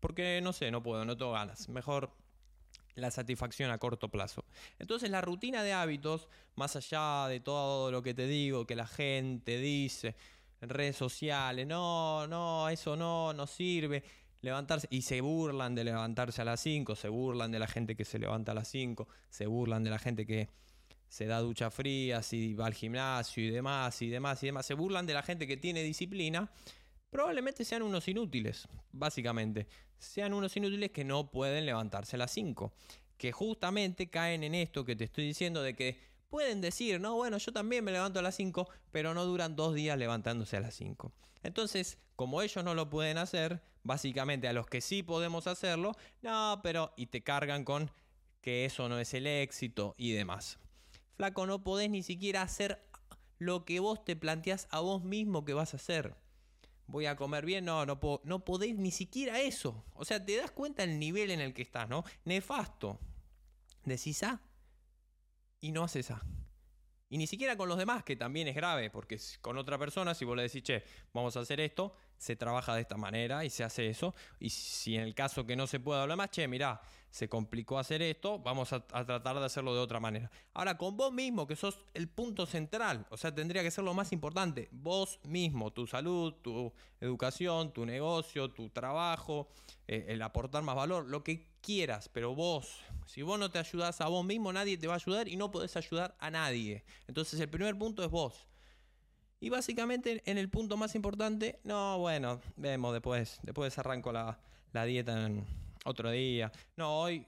Porque 0.00 0.40
no 0.42 0.52
sé, 0.52 0.70
no 0.70 0.82
puedo, 0.82 1.04
no 1.04 1.16
tengo 1.16 1.32
ganas. 1.32 1.68
Mejor 1.68 2.10
la 2.94 3.10
satisfacción 3.10 3.70
a 3.70 3.78
corto 3.78 4.08
plazo. 4.08 4.44
Entonces 4.78 5.10
la 5.10 5.20
rutina 5.20 5.62
de 5.62 5.72
hábitos, 5.72 6.28
más 6.56 6.76
allá 6.76 7.28
de 7.28 7.40
todo 7.40 7.90
lo 7.90 8.02
que 8.02 8.14
te 8.14 8.26
digo, 8.26 8.66
que 8.66 8.76
la 8.76 8.86
gente 8.86 9.58
dice, 9.58 10.16
en 10.60 10.68
redes 10.68 10.96
sociales, 10.96 11.66
no, 11.66 12.26
no, 12.26 12.68
eso 12.68 12.96
no, 12.96 13.32
no 13.32 13.46
sirve. 13.46 14.02
Levantarse, 14.42 14.88
y 14.90 15.02
se 15.02 15.20
burlan 15.20 15.76
de 15.76 15.84
levantarse 15.84 16.42
a 16.42 16.44
las 16.44 16.60
5, 16.60 16.96
se 16.96 17.08
burlan 17.08 17.52
de 17.52 17.60
la 17.60 17.68
gente 17.68 17.94
que 17.94 18.04
se 18.04 18.18
levanta 18.18 18.52
a 18.52 18.54
las 18.56 18.68
5, 18.68 19.06
se 19.30 19.46
burlan 19.46 19.84
de 19.84 19.90
la 19.90 20.00
gente 20.00 20.26
que 20.26 20.48
se 21.12 21.26
da 21.26 21.40
duchas 21.40 21.74
frías 21.74 22.32
y 22.32 22.54
va 22.54 22.64
al 22.64 22.72
gimnasio 22.72 23.44
y 23.44 23.50
demás 23.50 24.00
y 24.00 24.08
demás 24.08 24.42
y 24.42 24.46
demás, 24.46 24.64
se 24.64 24.72
burlan 24.72 25.04
de 25.04 25.12
la 25.12 25.22
gente 25.22 25.46
que 25.46 25.58
tiene 25.58 25.82
disciplina, 25.82 26.50
probablemente 27.10 27.66
sean 27.66 27.82
unos 27.82 28.08
inútiles, 28.08 28.66
básicamente. 28.92 29.66
Sean 29.98 30.32
unos 30.32 30.56
inútiles 30.56 30.90
que 30.90 31.04
no 31.04 31.30
pueden 31.30 31.66
levantarse 31.66 32.16
a 32.16 32.18
las 32.18 32.30
5, 32.30 32.72
que 33.18 33.30
justamente 33.30 34.08
caen 34.08 34.42
en 34.42 34.54
esto 34.54 34.86
que 34.86 34.96
te 34.96 35.04
estoy 35.04 35.26
diciendo 35.26 35.60
de 35.60 35.76
que 35.76 36.00
pueden 36.30 36.62
decir, 36.62 36.98
no, 36.98 37.14
bueno, 37.14 37.36
yo 37.36 37.52
también 37.52 37.84
me 37.84 37.92
levanto 37.92 38.18
a 38.18 38.22
las 38.22 38.34
5, 38.36 38.66
pero 38.90 39.12
no 39.12 39.26
duran 39.26 39.54
dos 39.54 39.74
días 39.74 39.98
levantándose 39.98 40.56
a 40.56 40.60
las 40.60 40.74
5. 40.76 41.12
Entonces, 41.42 41.98
como 42.16 42.40
ellos 42.40 42.64
no 42.64 42.74
lo 42.74 42.88
pueden 42.88 43.18
hacer, 43.18 43.60
básicamente 43.82 44.48
a 44.48 44.54
los 44.54 44.66
que 44.66 44.80
sí 44.80 45.02
podemos 45.02 45.46
hacerlo, 45.46 45.92
no, 46.22 46.60
pero 46.62 46.94
y 46.96 47.08
te 47.08 47.22
cargan 47.22 47.66
con 47.66 47.90
que 48.40 48.64
eso 48.64 48.88
no 48.88 48.98
es 48.98 49.12
el 49.12 49.26
éxito 49.26 49.94
y 49.98 50.12
demás. 50.12 50.58
Flaco, 51.16 51.46
no 51.46 51.62
podés 51.62 51.90
ni 51.90 52.02
siquiera 52.02 52.42
hacer 52.42 52.82
lo 53.38 53.64
que 53.64 53.80
vos 53.80 54.04
te 54.04 54.16
planteás 54.16 54.68
a 54.70 54.80
vos 54.80 55.02
mismo 55.02 55.44
que 55.44 55.54
vas 55.54 55.74
a 55.74 55.76
hacer. 55.76 56.16
Voy 56.86 57.06
a 57.06 57.16
comer 57.16 57.46
bien, 57.46 57.64
no, 57.64 57.86
no, 57.86 57.98
no 58.24 58.44
podés 58.44 58.76
ni 58.76 58.90
siquiera 58.90 59.40
eso. 59.40 59.84
O 59.94 60.04
sea, 60.04 60.24
te 60.24 60.36
das 60.36 60.50
cuenta 60.50 60.84
el 60.84 60.98
nivel 60.98 61.30
en 61.30 61.40
el 61.40 61.54
que 61.54 61.62
estás, 61.62 61.88
¿no? 61.88 62.04
Nefasto. 62.24 62.98
Decís, 63.84 64.22
ah, 64.22 64.40
y 65.60 65.72
no 65.72 65.84
haces 65.84 66.10
A. 66.10 66.22
Y 67.08 67.18
ni 67.18 67.26
siquiera 67.26 67.56
con 67.56 67.68
los 67.68 67.78
demás, 67.78 68.04
que 68.04 68.16
también 68.16 68.48
es 68.48 68.54
grave, 68.54 68.90
porque 68.90 69.18
con 69.40 69.58
otra 69.58 69.78
persona, 69.78 70.14
si 70.14 70.24
vos 70.24 70.36
le 70.36 70.44
decís, 70.44 70.62
che, 70.62 70.84
vamos 71.12 71.36
a 71.36 71.40
hacer 71.40 71.60
esto, 71.60 71.94
se 72.22 72.36
trabaja 72.36 72.76
de 72.76 72.82
esta 72.82 72.96
manera 72.96 73.44
y 73.44 73.50
se 73.50 73.64
hace 73.64 73.88
eso. 73.88 74.14
Y 74.38 74.50
si 74.50 74.94
en 74.94 75.02
el 75.02 75.14
caso 75.14 75.44
que 75.44 75.56
no 75.56 75.66
se 75.66 75.80
pueda 75.80 76.02
hablar 76.02 76.16
más, 76.16 76.30
che, 76.30 76.46
mirá, 76.46 76.80
se 77.10 77.28
complicó 77.28 77.80
hacer 77.80 78.00
esto, 78.00 78.38
vamos 78.38 78.72
a, 78.72 78.86
tratar 78.86 79.40
de 79.40 79.44
hacerlo 79.44 79.74
de 79.74 79.80
otra 79.80 79.98
manera. 79.98 80.30
Ahora, 80.54 80.78
con 80.78 80.96
vos 80.96 81.12
mismo, 81.12 81.48
que 81.48 81.56
sos 81.56 81.80
el 81.94 82.08
punto 82.08 82.46
central, 82.46 83.06
o 83.10 83.16
sea, 83.16 83.34
tendría 83.34 83.64
que 83.64 83.72
ser 83.72 83.82
lo 83.82 83.92
más 83.92 84.12
importante, 84.12 84.68
vos 84.70 85.18
mismo, 85.24 85.72
tu 85.72 85.84
salud, 85.88 86.34
tu 86.34 86.72
educación, 87.00 87.72
tu 87.72 87.84
negocio, 87.84 88.52
tu 88.52 88.70
trabajo, 88.70 89.48
eh, 89.88 90.06
el 90.08 90.22
aportar 90.22 90.62
más 90.62 90.76
valor, 90.76 91.06
lo 91.08 91.24
que 91.24 91.48
quieras, 91.60 92.08
pero 92.08 92.36
vos, 92.36 92.78
si 93.06 93.22
vos 93.22 93.36
no 93.36 93.50
te 93.50 93.58
ayudas 93.58 94.00
a 94.00 94.06
vos 94.06 94.24
mismo, 94.24 94.52
nadie 94.52 94.78
te 94.78 94.86
va 94.86 94.94
a 94.94 94.96
ayudar 94.96 95.26
y 95.26 95.34
no 95.34 95.50
podés 95.50 95.76
ayudar 95.76 96.14
a 96.20 96.30
nadie. 96.30 96.84
Entonces, 97.08 97.40
el 97.40 97.50
primer 97.50 97.76
punto 97.76 98.04
es 98.04 98.10
vos. 98.10 98.46
Y 99.42 99.50
básicamente 99.50 100.22
en 100.24 100.38
el 100.38 100.48
punto 100.48 100.76
más 100.76 100.94
importante, 100.94 101.58
no, 101.64 101.98
bueno, 101.98 102.40
vemos 102.54 102.92
después, 102.92 103.40
después 103.42 103.76
arranco 103.76 104.12
la, 104.12 104.38
la 104.72 104.84
dieta 104.84 105.26
en 105.26 105.44
otro 105.84 106.12
día. 106.12 106.52
No, 106.76 107.00
hoy 107.00 107.26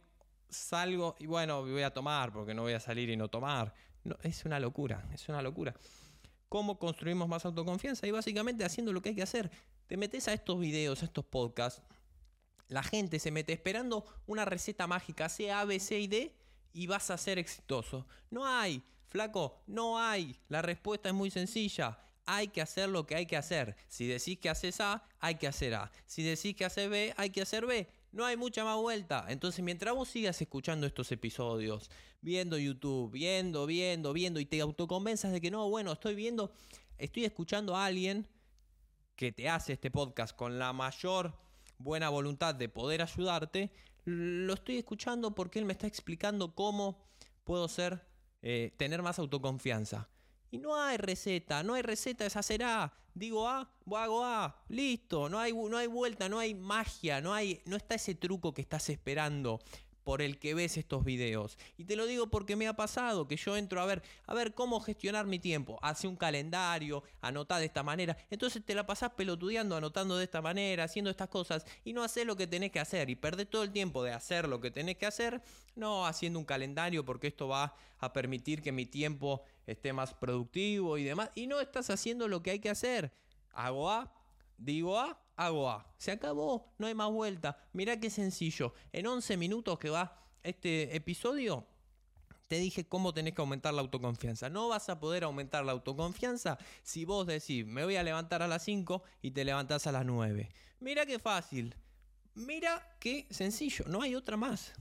salgo 0.48 1.16
y 1.18 1.26
bueno, 1.26 1.62
voy 1.62 1.82
a 1.82 1.92
tomar 1.92 2.32
porque 2.32 2.54
no 2.54 2.62
voy 2.62 2.74
a 2.74 2.78
salir 2.78 3.10
y 3.10 3.16
no 3.16 3.26
tomar. 3.26 3.74
No, 4.04 4.16
es 4.22 4.44
una 4.44 4.60
locura, 4.60 5.04
es 5.12 5.28
una 5.28 5.42
locura. 5.42 5.74
¿Cómo 6.48 6.78
construimos 6.78 7.28
más 7.28 7.44
autoconfianza? 7.46 8.06
Y 8.06 8.12
básicamente 8.12 8.64
haciendo 8.64 8.92
lo 8.92 9.02
que 9.02 9.08
hay 9.08 9.16
que 9.16 9.22
hacer. 9.22 9.50
Te 9.88 9.96
metes 9.96 10.28
a 10.28 10.34
estos 10.34 10.60
videos, 10.60 11.02
a 11.02 11.06
estos 11.06 11.24
podcasts. 11.24 11.82
La 12.68 12.84
gente 12.84 13.18
se 13.18 13.32
mete 13.32 13.52
esperando 13.52 14.06
una 14.28 14.44
receta 14.44 14.86
mágica, 14.86 15.28
sea 15.28 15.62
A, 15.62 15.64
B, 15.64 15.80
C 15.80 15.98
y 15.98 16.06
D, 16.06 16.32
y 16.72 16.86
vas 16.86 17.10
a 17.10 17.18
ser 17.18 17.40
exitoso. 17.40 18.06
No 18.30 18.46
hay 18.46 18.84
Flaco, 19.14 19.62
no 19.68 19.96
hay. 19.96 20.36
La 20.48 20.60
respuesta 20.60 21.08
es 21.08 21.14
muy 21.14 21.30
sencilla. 21.30 22.00
Hay 22.26 22.48
que 22.48 22.60
hacer 22.60 22.88
lo 22.88 23.06
que 23.06 23.14
hay 23.14 23.26
que 23.26 23.36
hacer. 23.36 23.76
Si 23.86 24.08
decís 24.08 24.40
que 24.40 24.50
haces 24.50 24.80
A, 24.80 25.04
hay 25.20 25.36
que 25.36 25.46
hacer 25.46 25.72
A. 25.76 25.92
Si 26.04 26.24
decís 26.24 26.56
que 26.56 26.64
haces 26.64 26.90
B, 26.90 27.14
hay 27.16 27.30
que 27.30 27.42
hacer 27.42 27.64
B. 27.64 27.88
No 28.10 28.24
hay 28.24 28.36
mucha 28.36 28.64
más 28.64 28.76
vuelta. 28.76 29.26
Entonces, 29.28 29.62
mientras 29.64 29.94
vos 29.94 30.08
sigas 30.08 30.42
escuchando 30.42 30.84
estos 30.84 31.12
episodios, 31.12 31.92
viendo 32.22 32.58
YouTube, 32.58 33.12
viendo, 33.12 33.66
viendo, 33.66 34.12
viendo, 34.12 34.40
y 34.40 34.46
te 34.46 34.60
autoconvenzas 34.60 35.30
de 35.30 35.40
que 35.40 35.52
no, 35.52 35.70
bueno, 35.70 35.92
estoy 35.92 36.16
viendo, 36.16 36.52
estoy 36.98 37.24
escuchando 37.24 37.76
a 37.76 37.84
alguien 37.84 38.26
que 39.14 39.30
te 39.30 39.48
hace 39.48 39.74
este 39.74 39.92
podcast 39.92 40.34
con 40.34 40.58
la 40.58 40.72
mayor 40.72 41.38
buena 41.78 42.08
voluntad 42.08 42.56
de 42.56 42.68
poder 42.68 43.00
ayudarte, 43.00 43.70
lo 44.06 44.54
estoy 44.54 44.78
escuchando 44.78 45.36
porque 45.36 45.60
él 45.60 45.66
me 45.66 45.72
está 45.72 45.86
explicando 45.86 46.52
cómo 46.56 47.06
puedo 47.44 47.68
ser, 47.68 48.12
eh, 48.46 48.74
tener 48.76 49.00
más 49.00 49.18
autoconfianza. 49.18 50.06
Y 50.50 50.58
no 50.58 50.76
hay 50.76 50.98
receta, 50.98 51.62
no 51.62 51.72
hay 51.72 51.80
receta, 51.80 52.26
es 52.26 52.36
hacer 52.36 52.62
A. 52.62 52.92
Digo 53.14 53.48
A, 53.48 53.70
hago 53.96 54.22
A, 54.22 54.62
listo, 54.68 55.30
no 55.30 55.38
hay, 55.38 55.54
no 55.54 55.78
hay 55.78 55.86
vuelta, 55.86 56.28
no 56.28 56.38
hay 56.38 56.54
magia, 56.54 57.22
no, 57.22 57.32
hay, 57.32 57.62
no 57.64 57.74
está 57.74 57.94
ese 57.94 58.14
truco 58.14 58.52
que 58.52 58.60
estás 58.60 58.90
esperando 58.90 59.60
por 60.04 60.22
el 60.22 60.38
que 60.38 60.54
ves 60.54 60.76
estos 60.76 61.04
videos. 61.04 61.58
Y 61.76 61.84
te 61.84 61.96
lo 61.96 62.06
digo 62.06 62.28
porque 62.28 62.56
me 62.56 62.68
ha 62.68 62.76
pasado 62.76 63.26
que 63.26 63.36
yo 63.36 63.56
entro 63.56 63.80
a 63.80 63.86
ver, 63.86 64.02
a 64.26 64.34
ver 64.34 64.54
cómo 64.54 64.78
gestionar 64.80 65.26
mi 65.26 65.38
tiempo. 65.38 65.78
Hace 65.82 66.06
un 66.06 66.16
calendario, 66.16 67.02
anota 67.20 67.58
de 67.58 67.64
esta 67.64 67.82
manera. 67.82 68.16
Entonces 68.30 68.64
te 68.64 68.74
la 68.74 68.86
pasás 68.86 69.10
pelotudeando, 69.12 69.76
anotando 69.76 70.16
de 70.16 70.24
esta 70.24 70.42
manera, 70.42 70.84
haciendo 70.84 71.10
estas 71.10 71.28
cosas 71.28 71.64
y 71.84 71.92
no 71.92 72.04
haces 72.04 72.26
lo 72.26 72.36
que 72.36 72.46
tenés 72.46 72.70
que 72.70 72.80
hacer. 72.80 73.08
Y 73.10 73.16
perdés 73.16 73.48
todo 73.48 73.62
el 73.62 73.72
tiempo 73.72 74.02
de 74.02 74.12
hacer 74.12 74.46
lo 74.46 74.60
que 74.60 74.70
tenés 74.70 74.96
que 74.96 75.06
hacer, 75.06 75.42
no 75.74 76.06
haciendo 76.06 76.38
un 76.38 76.44
calendario 76.44 77.04
porque 77.04 77.28
esto 77.28 77.48
va 77.48 77.74
a 77.98 78.12
permitir 78.12 78.62
que 78.62 78.72
mi 78.72 78.86
tiempo 78.86 79.42
esté 79.66 79.92
más 79.92 80.12
productivo 80.12 80.98
y 80.98 81.04
demás. 81.04 81.30
Y 81.34 81.46
no 81.46 81.60
estás 81.60 81.88
haciendo 81.88 82.28
lo 82.28 82.42
que 82.42 82.50
hay 82.50 82.58
que 82.58 82.70
hacer. 82.70 83.12
Hago 83.52 83.90
A, 83.90 84.12
digo 84.58 84.98
A, 84.98 85.18
hago 85.36 85.70
A. 85.70 85.86
Se 85.98 86.12
acabó, 86.12 86.72
no 86.78 86.86
hay 86.86 86.94
más 86.94 87.10
vuelta. 87.10 87.58
Mirá 87.72 87.98
qué 87.98 88.10
sencillo. 88.10 88.74
En 88.92 89.06
11 89.06 89.36
minutos 89.36 89.78
que 89.78 89.90
va 89.90 90.20
este 90.42 90.94
episodio, 90.94 91.66
te 92.48 92.56
dije 92.56 92.86
cómo 92.86 93.14
tenés 93.14 93.34
que 93.34 93.42
aumentar 93.42 93.74
la 93.74 93.80
autoconfianza. 93.80 94.48
No 94.48 94.68
vas 94.68 94.88
a 94.88 95.00
poder 95.00 95.24
aumentar 95.24 95.64
la 95.64 95.72
autoconfianza 95.72 96.58
si 96.82 97.04
vos 97.04 97.26
decís, 97.26 97.66
me 97.66 97.84
voy 97.84 97.96
a 97.96 98.02
levantar 98.02 98.42
a 98.42 98.48
las 98.48 98.62
5 98.64 99.02
y 99.22 99.30
te 99.30 99.44
levantás 99.44 99.86
a 99.86 99.92
las 99.92 100.04
9. 100.04 100.50
Mira 100.80 101.06
qué 101.06 101.18
fácil. 101.18 101.74
Mira 102.34 102.96
qué 103.00 103.26
sencillo. 103.30 103.84
No 103.88 104.02
hay 104.02 104.14
otra 104.14 104.36
más. 104.36 104.72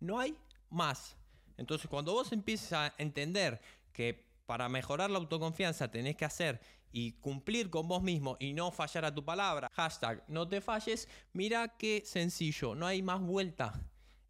No 0.00 0.18
hay 0.18 0.36
más. 0.70 1.16
Entonces, 1.56 1.88
cuando 1.88 2.12
vos 2.12 2.32
empieces 2.32 2.72
a 2.72 2.94
entender 2.98 3.60
que 3.92 4.26
para 4.46 4.68
mejorar 4.68 5.10
la 5.10 5.18
autoconfianza 5.18 5.90
tenés 5.90 6.16
que 6.16 6.24
hacer 6.24 6.60
y 6.92 7.12
cumplir 7.12 7.70
con 7.70 7.88
vos 7.88 8.02
mismo 8.02 8.36
y 8.40 8.52
no 8.52 8.70
fallar 8.70 9.04
a 9.04 9.14
tu 9.14 9.24
palabra, 9.24 9.70
hashtag 9.72 10.24
no 10.28 10.48
te 10.48 10.60
falles, 10.60 11.08
mira 11.32 11.76
qué 11.76 12.02
sencillo, 12.04 12.74
no 12.74 12.86
hay 12.86 13.02
más 13.02 13.20
vuelta. 13.20 13.80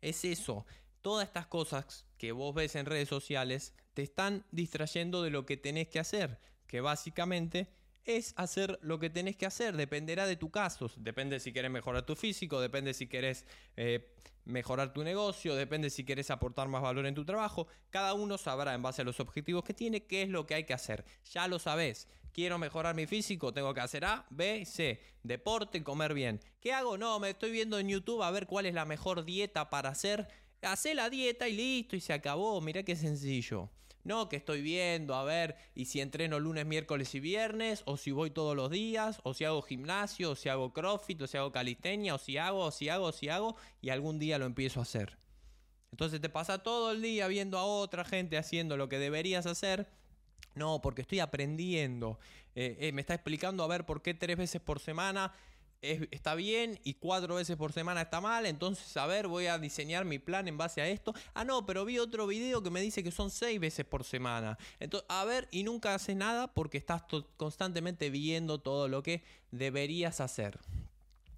Es 0.01 0.25
eso. 0.25 0.67
Todas 1.01 1.27
estas 1.27 1.47
cosas 1.47 2.07
que 2.19 2.33
vos 2.33 2.55
ves 2.55 2.75
en 2.75 2.87
redes 2.87 3.09
sociales 3.09 3.75
te 3.95 4.03
están 4.03 4.45
distrayendo 4.51 5.23
de 5.23 5.31
lo 5.31 5.47
que 5.47 5.57
tenés 5.57 5.89
que 5.89 5.99
hacer, 5.99 6.39
que 6.67 6.81
básicamente 6.81 7.69
es 8.05 8.33
hacer 8.37 8.79
lo 8.83 8.99
que 8.99 9.11
tenés 9.11 9.37
que 9.37 9.47
hacer. 9.47 9.77
Dependerá 9.77 10.27
de 10.27 10.37
tu 10.37 10.51
caso. 10.51 10.91
Depende 10.97 11.41
si 11.41 11.53
querés 11.53 11.71
mejorar 11.71 12.05
tu 12.05 12.17
físico, 12.17 12.61
depende 12.61 12.95
si 12.95 13.07
querés 13.07 13.45
eh, 13.77 14.15
mejorar 14.49 14.93
tu 14.93 15.05
negocio, 15.05 15.55
depende 15.55 15.91
si 15.91 16.05
querés 16.05 16.31
aportar 16.31 16.69
más 16.69 16.83
valor 16.83 17.07
en 17.07 17.15
tu 17.15 17.25
trabajo. 17.25 17.69
Cada 17.91 18.15
uno 18.15 18.39
sabrá 18.39 18.75
en 18.75 18.83
base 18.83 19.03
a 19.03 19.05
los 19.05 19.21
objetivos 19.21 19.63
que 19.63 19.75
tiene 19.75 20.05
qué 20.05 20.23
es 20.23 20.29
lo 20.31 20.47
que 20.47 20.55
hay 20.55 20.65
que 20.65 20.75
hacer. 20.75 21.05
Ya 21.33 21.47
lo 21.49 21.59
sabés. 21.59 22.09
Quiero 22.33 22.59
mejorar 22.59 22.95
mi 22.95 23.07
físico, 23.07 23.53
tengo 23.53 23.75
que 23.75 23.81
hacer 23.81 24.05
A, 24.05 24.27
B, 24.31 24.65
C. 24.65 25.01
Deporte, 25.23 25.83
comer 25.83 26.15
bien. 26.15 26.41
¿Qué 26.61 26.73
hago? 26.73 26.97
No, 26.97 27.19
me 27.21 27.31
estoy 27.31 27.51
viendo 27.51 27.79
en 27.79 27.89
YouTube 27.89 28.23
a 28.23 28.31
ver 28.31 28.47
cuál 28.47 28.67
es 28.67 28.75
la 28.75 28.85
mejor 28.85 29.25
dieta 29.25 29.71
para 29.71 29.91
hacer. 29.91 30.29
Hacé 30.63 30.95
la 30.95 31.11
dieta 31.11 31.49
y 31.49 31.55
listo, 31.55 31.97
y 31.97 32.01
se 32.01 32.13
acabó. 32.13 32.61
Mirá 32.61 32.83
qué 32.83 32.97
sencillo. 32.97 33.71
No, 34.09 34.31
que 34.31 34.37
estoy 34.37 34.63
viendo, 34.63 35.15
a 35.15 35.23
ver, 35.23 35.55
y 35.75 35.85
si 35.85 36.01
entreno 36.01 36.41
lunes, 36.41 36.65
miércoles 36.65 37.15
y 37.15 37.21
viernes, 37.21 37.83
o 37.85 37.99
si 37.99 38.11
voy 38.11 38.31
todos 38.31 38.57
los 38.57 38.71
días, 38.71 39.21
o 39.23 39.35
si 39.35 39.45
hago 39.45 39.61
gimnasio, 39.61 40.31
o 40.31 40.35
si 40.35 40.49
hago 40.49 40.73
crossfit, 40.73 41.21
o 41.21 41.27
si 41.27 41.37
hago 41.37 41.53
calistenia, 41.53 42.15
o 42.15 42.19
si 42.19 42.39
hago, 42.39 42.61
o 42.61 42.71
si 42.71 42.89
hago, 42.89 43.09
o 43.09 43.13
si 43.13 43.29
hago, 43.29 43.57
y 43.83 43.91
algún 43.91 44.19
día 44.19 44.39
lo 44.39 44.47
empiezo 44.47 44.81
a 44.81 44.85
hacer. 44.85 45.19
Entonces 45.91 46.23
te 46.23 46.31
pasa 46.31 46.63
todo 46.63 46.93
el 46.93 47.03
día 47.03 47.29
viendo 47.29 47.59
a 47.59 47.65
otra 47.65 48.03
gente 48.03 48.39
haciendo 48.39 48.79
lo 48.79 48.89
que 48.89 48.99
deberías 48.99 49.45
hacer. 49.45 49.91
No, 50.55 50.81
porque 50.81 51.03
estoy 51.03 51.21
aprendiendo. 51.21 52.19
Eh, 52.55 52.79
eh, 52.81 52.93
me 52.93 53.03
está 53.03 53.13
explicando 53.13 53.63
a 53.63 53.67
ver 53.67 53.85
por 53.85 54.01
qué 54.01 54.15
tres 54.15 54.39
veces 54.39 54.63
por 54.63 54.81
semana 54.81 55.35
está 55.81 56.35
bien 56.35 56.81
y 56.83 56.95
cuatro 56.95 57.37
veces 57.37 57.57
por 57.57 57.73
semana 57.73 58.03
está 58.03 58.21
mal, 58.21 58.47
entonces 58.47 58.97
a 58.97 59.07
ver, 59.07 59.29
voy 59.29 59.47
a 59.47 59.59
diseñar 59.59 60.05
mi 60.05 60.19
plan 60.19 60.49
en 60.49 60.59
base 60.59 60.81
a 60.81 60.89
esto. 60.89 61.15
Ah, 61.35 61.45
no, 61.45 61.67
pero 61.67 61.85
vi 61.85 61.99
otro 61.99 62.27
video 62.27 62.63
que 62.63 62.71
me 62.71 62.81
dice 62.81 63.05
que 63.05 63.11
son 63.11 63.31
seis 63.31 63.61
veces 63.61 63.85
por 63.85 64.05
semana. 64.05 64.59
Entonces, 64.81 65.07
a 65.09 65.25
ver, 65.25 65.49
y 65.51 65.63
nunca 65.63 65.95
haces 65.95 66.17
nada 66.17 66.53
porque 66.53 66.79
estás 66.79 67.03
constantemente 67.37 68.11
viendo 68.11 68.61
todo 68.61 68.89
lo 68.89 69.03
que 69.03 69.23
deberías 69.51 70.21
hacer. 70.21 70.59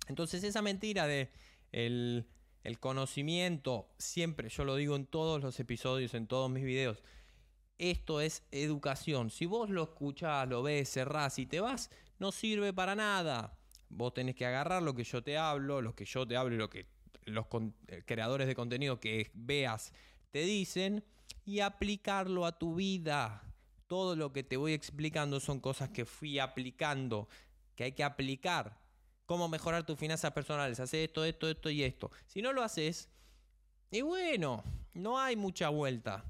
Entonces, 0.09 0.43
esa 0.43 0.63
mentira 0.63 1.07
de 1.07 1.31
el, 1.73 2.27
el 2.65 2.79
conocimiento, 2.79 3.89
siempre, 3.99 4.49
yo 4.49 4.65
lo 4.65 4.77
digo 4.77 4.97
en 4.97 5.07
todos 5.07 5.43
los 5.43 5.61
episodios, 5.61 6.15
en 6.15 6.27
todos 6.27 6.51
mis 6.51 6.65
videos, 6.65 7.03
esto 7.79 8.21
es 8.21 8.43
educación. 8.51 9.31
Si 9.31 9.47
vos 9.47 9.71
lo 9.71 9.83
escuchás, 9.83 10.49
lo 10.49 10.63
ves, 10.63 10.91
cerrás 10.91 11.39
y 11.39 11.47
te 11.47 11.61
vas, 11.61 11.91
no 12.19 12.33
sirve 12.33 12.73
para 12.73 12.95
nada. 12.95 13.60
Vos 13.91 14.15
tenés 14.15 14.37
que 14.37 14.47
agarrar 14.47 14.83
lo 14.83 14.95
que 14.95 15.05
yo 15.05 15.23
te 15.23 15.37
hablo, 15.37 15.83
lo 15.83 15.95
que 15.95 16.05
yo 16.05 16.27
te 16.27 16.37
hablo 16.37 16.55
y 16.55 16.59
lo 16.59 16.71
que 16.71 16.87
los 17.25 17.47
eh, 17.89 18.03
creadores 18.07 18.47
de 18.47 18.55
contenido 18.55 19.01
que 19.01 19.31
veas 19.35 19.93
te 20.31 20.43
dicen 20.43 21.05
y 21.45 21.61
aplicarlo 21.61 22.47
a 22.47 22.59
tu 22.59 22.77
vida. 22.77 23.43
Todo 23.87 24.15
lo 24.15 24.33
que 24.33 24.45
te 24.45 24.57
voy 24.57 24.73
explicando 24.73 25.41
son 25.41 25.59
cosas 25.61 25.91
que 25.91 26.05
fui 26.05 26.39
aplicando, 26.39 27.29
que 27.75 27.85
hay 27.85 27.93
que 27.93 28.05
aplicar. 28.05 28.79
Cómo 29.27 29.49
mejorar 29.49 29.85
tus 29.85 29.99
finanzas 29.99 30.33
personales. 30.33 30.79
Hacer 30.79 31.01
esto, 31.01 31.25
esto, 31.25 31.49
esto 31.49 31.71
y 31.71 31.83
esto. 31.83 32.11
Si 32.27 32.41
no 32.41 32.53
lo 32.53 32.63
haces, 32.63 33.09
y 33.91 34.03
bueno, 34.03 34.63
no 34.95 35.19
hay 35.19 35.35
mucha 35.35 35.69
vuelta. 35.69 36.25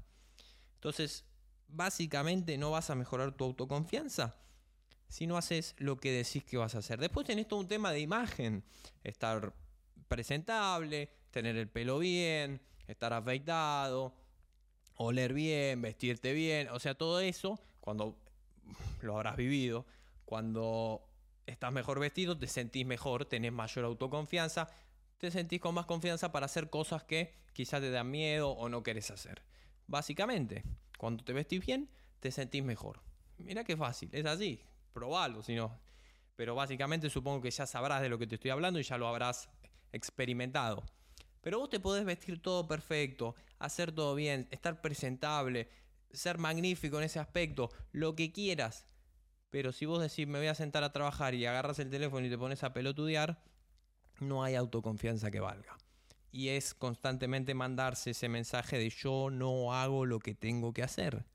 Entonces, 0.75 1.23
básicamente 1.67 2.57
no 2.57 2.71
vas 2.71 2.89
a 2.89 2.95
mejorar 2.95 3.31
tu 3.33 3.43
autoconfianza 3.43 4.35
si 5.11 5.27
no 5.27 5.37
haces 5.37 5.75
lo 5.77 5.97
que 5.97 6.09
decís 6.09 6.45
que 6.45 6.55
vas 6.55 6.73
a 6.73 6.77
hacer. 6.77 6.97
Después 6.97 7.27
tenés 7.27 7.45
todo 7.45 7.59
un 7.59 7.67
tema 7.67 7.91
de 7.91 7.99
imagen, 7.99 8.63
estar 9.03 9.53
presentable, 10.07 11.09
tener 11.31 11.57
el 11.57 11.67
pelo 11.67 11.99
bien, 11.99 12.61
estar 12.87 13.11
afeitado, 13.11 14.15
oler 14.95 15.33
bien, 15.33 15.81
vestirte 15.81 16.31
bien, 16.31 16.69
o 16.69 16.79
sea, 16.79 16.93
todo 16.93 17.19
eso, 17.19 17.59
cuando 17.81 18.17
lo 19.01 19.17
habrás 19.17 19.35
vivido, 19.35 19.85
cuando 20.23 21.05
estás 21.45 21.73
mejor 21.73 21.99
vestido, 21.99 22.37
te 22.37 22.47
sentís 22.47 22.85
mejor, 22.85 23.25
tenés 23.25 23.51
mayor 23.51 23.83
autoconfianza, 23.83 24.69
te 25.17 25.29
sentís 25.29 25.59
con 25.59 25.75
más 25.75 25.87
confianza 25.87 26.31
para 26.31 26.45
hacer 26.45 26.69
cosas 26.69 27.03
que 27.03 27.33
quizás 27.51 27.81
te 27.81 27.91
dan 27.91 28.09
miedo 28.09 28.51
o 28.51 28.69
no 28.69 28.81
querés 28.81 29.11
hacer. 29.11 29.41
Básicamente, 29.87 30.63
cuando 30.97 31.25
te 31.25 31.33
vestís 31.33 31.65
bien, 31.65 31.89
te 32.21 32.31
sentís 32.31 32.63
mejor. 32.63 33.01
Mira 33.39 33.65
qué 33.65 33.75
fácil, 33.75 34.09
es 34.13 34.25
así 34.25 34.61
probalo, 34.91 35.43
sino. 35.43 35.79
Pero 36.35 36.55
básicamente 36.55 37.09
supongo 37.09 37.41
que 37.41 37.51
ya 37.51 37.65
sabrás 37.65 38.01
de 38.01 38.09
lo 38.09 38.17
que 38.17 38.27
te 38.27 38.35
estoy 38.35 38.51
hablando 38.51 38.79
y 38.79 38.83
ya 38.83 38.97
lo 38.97 39.07
habrás 39.07 39.49
experimentado. 39.91 40.83
Pero 41.41 41.59
vos 41.59 41.69
te 41.69 41.79
podés 41.79 42.05
vestir 42.05 42.41
todo 42.41 42.67
perfecto, 42.67 43.35
hacer 43.59 43.91
todo 43.91 44.15
bien, 44.15 44.47
estar 44.51 44.81
presentable, 44.81 45.69
ser 46.11 46.37
magnífico 46.37 46.97
en 46.97 47.05
ese 47.05 47.19
aspecto, 47.19 47.69
lo 47.91 48.15
que 48.15 48.31
quieras. 48.31 48.85
Pero 49.49 49.71
si 49.71 49.85
vos 49.85 50.01
decís 50.01 50.27
me 50.27 50.39
voy 50.39 50.47
a 50.47 50.55
sentar 50.55 50.83
a 50.83 50.93
trabajar 50.93 51.33
y 51.33 51.45
agarras 51.45 51.79
el 51.79 51.89
teléfono 51.89 52.25
y 52.25 52.29
te 52.29 52.37
pones 52.37 52.63
a 52.63 52.73
pelotudear, 52.73 53.43
no 54.19 54.43
hay 54.43 54.55
autoconfianza 54.55 55.31
que 55.31 55.39
valga. 55.39 55.77
Y 56.31 56.49
es 56.49 56.73
constantemente 56.73 57.53
mandarse 57.53 58.11
ese 58.11 58.29
mensaje 58.29 58.77
de 58.77 58.89
yo 58.89 59.29
no 59.31 59.73
hago 59.73 60.05
lo 60.05 60.19
que 60.19 60.33
tengo 60.33 60.73
que 60.73 60.83
hacer 60.83 61.25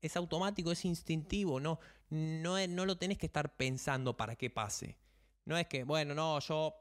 es 0.00 0.16
automático, 0.16 0.70
es 0.72 0.84
instintivo, 0.84 1.60
no, 1.60 1.78
no, 2.10 2.86
lo 2.86 2.96
tenés 2.96 3.18
que 3.18 3.26
estar 3.26 3.56
pensando 3.56 4.16
para 4.16 4.36
que 4.36 4.50
pase. 4.50 4.96
No 5.44 5.56
es 5.56 5.66
que, 5.66 5.84
bueno, 5.84 6.14
no, 6.14 6.38
yo 6.40 6.74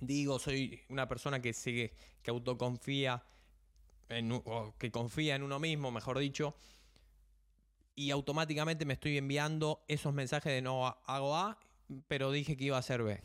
digo, 0.00 0.38
soy 0.38 0.80
una 0.88 1.08
persona 1.08 1.40
que 1.40 1.52
sigue, 1.52 1.94
que 2.22 2.30
autoconfía, 2.30 3.22
en, 4.08 4.32
o 4.32 4.74
que 4.78 4.90
confía 4.90 5.34
en 5.34 5.42
uno 5.42 5.58
mismo, 5.58 5.90
mejor 5.90 6.18
dicho, 6.18 6.56
y 7.94 8.10
automáticamente 8.10 8.84
me 8.84 8.94
estoy 8.94 9.18
enviando 9.18 9.84
esos 9.88 10.14
mensajes 10.14 10.52
de 10.52 10.62
no 10.62 10.86
hago 10.86 11.36
A, 11.36 11.58
pero 12.06 12.30
dije 12.30 12.56
que 12.56 12.64
iba 12.64 12.76
a 12.76 12.80
hacer 12.80 13.02
B. 13.02 13.20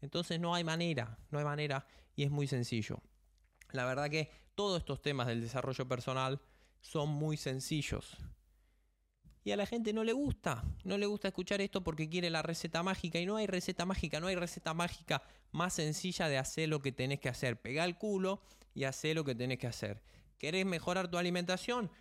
Entonces 0.00 0.38
no 0.38 0.54
hay 0.54 0.62
manera, 0.62 1.18
no 1.30 1.38
hay 1.38 1.44
manera 1.44 1.86
y 2.14 2.22
es 2.22 2.30
muy 2.30 2.46
sencillo. 2.46 3.02
La 3.72 3.84
verdad 3.84 4.08
que 4.08 4.30
todos 4.54 4.78
estos 4.78 5.02
temas 5.02 5.26
del 5.26 5.40
desarrollo 5.40 5.88
personal 5.88 6.40
son 6.80 7.08
muy 7.08 7.36
sencillos 7.36 8.16
Y 9.46 9.52
a 9.52 9.56
la 9.56 9.64
gente 9.64 9.92
no 9.92 10.02
le 10.02 10.12
gusta, 10.12 10.64
no 10.82 10.98
le 10.98 11.06
gusta 11.06 11.28
escuchar 11.28 11.60
esto 11.60 11.80
porque 11.84 12.08
quiere 12.08 12.30
la 12.30 12.42
receta 12.42 12.82
mágica 12.82 13.20
y 13.20 13.26
no 13.26 13.36
hay 13.36 13.46
receta 13.46 13.86
mágica, 13.86 14.18
no 14.18 14.26
hay 14.26 14.34
receta 14.34 14.74
mágica 14.74 15.22
más 15.52 15.74
sencilla 15.74 16.28
de 16.28 16.36
hacer 16.36 16.68
lo 16.68 16.82
que 16.82 16.90
tenés 16.90 17.20
que 17.20 17.28
hacer. 17.28 17.60
Pega 17.60 17.84
el 17.84 17.96
culo 17.96 18.40
y 18.74 18.82
hacer 18.82 19.14
lo 19.14 19.22
que 19.22 19.36
tenés 19.36 19.60
que 19.60 19.68
hacer. 19.68 20.02
¿Querés 20.36 20.66
mejorar 20.66 21.08
tu 21.08 21.16
alimentación? 21.16 21.92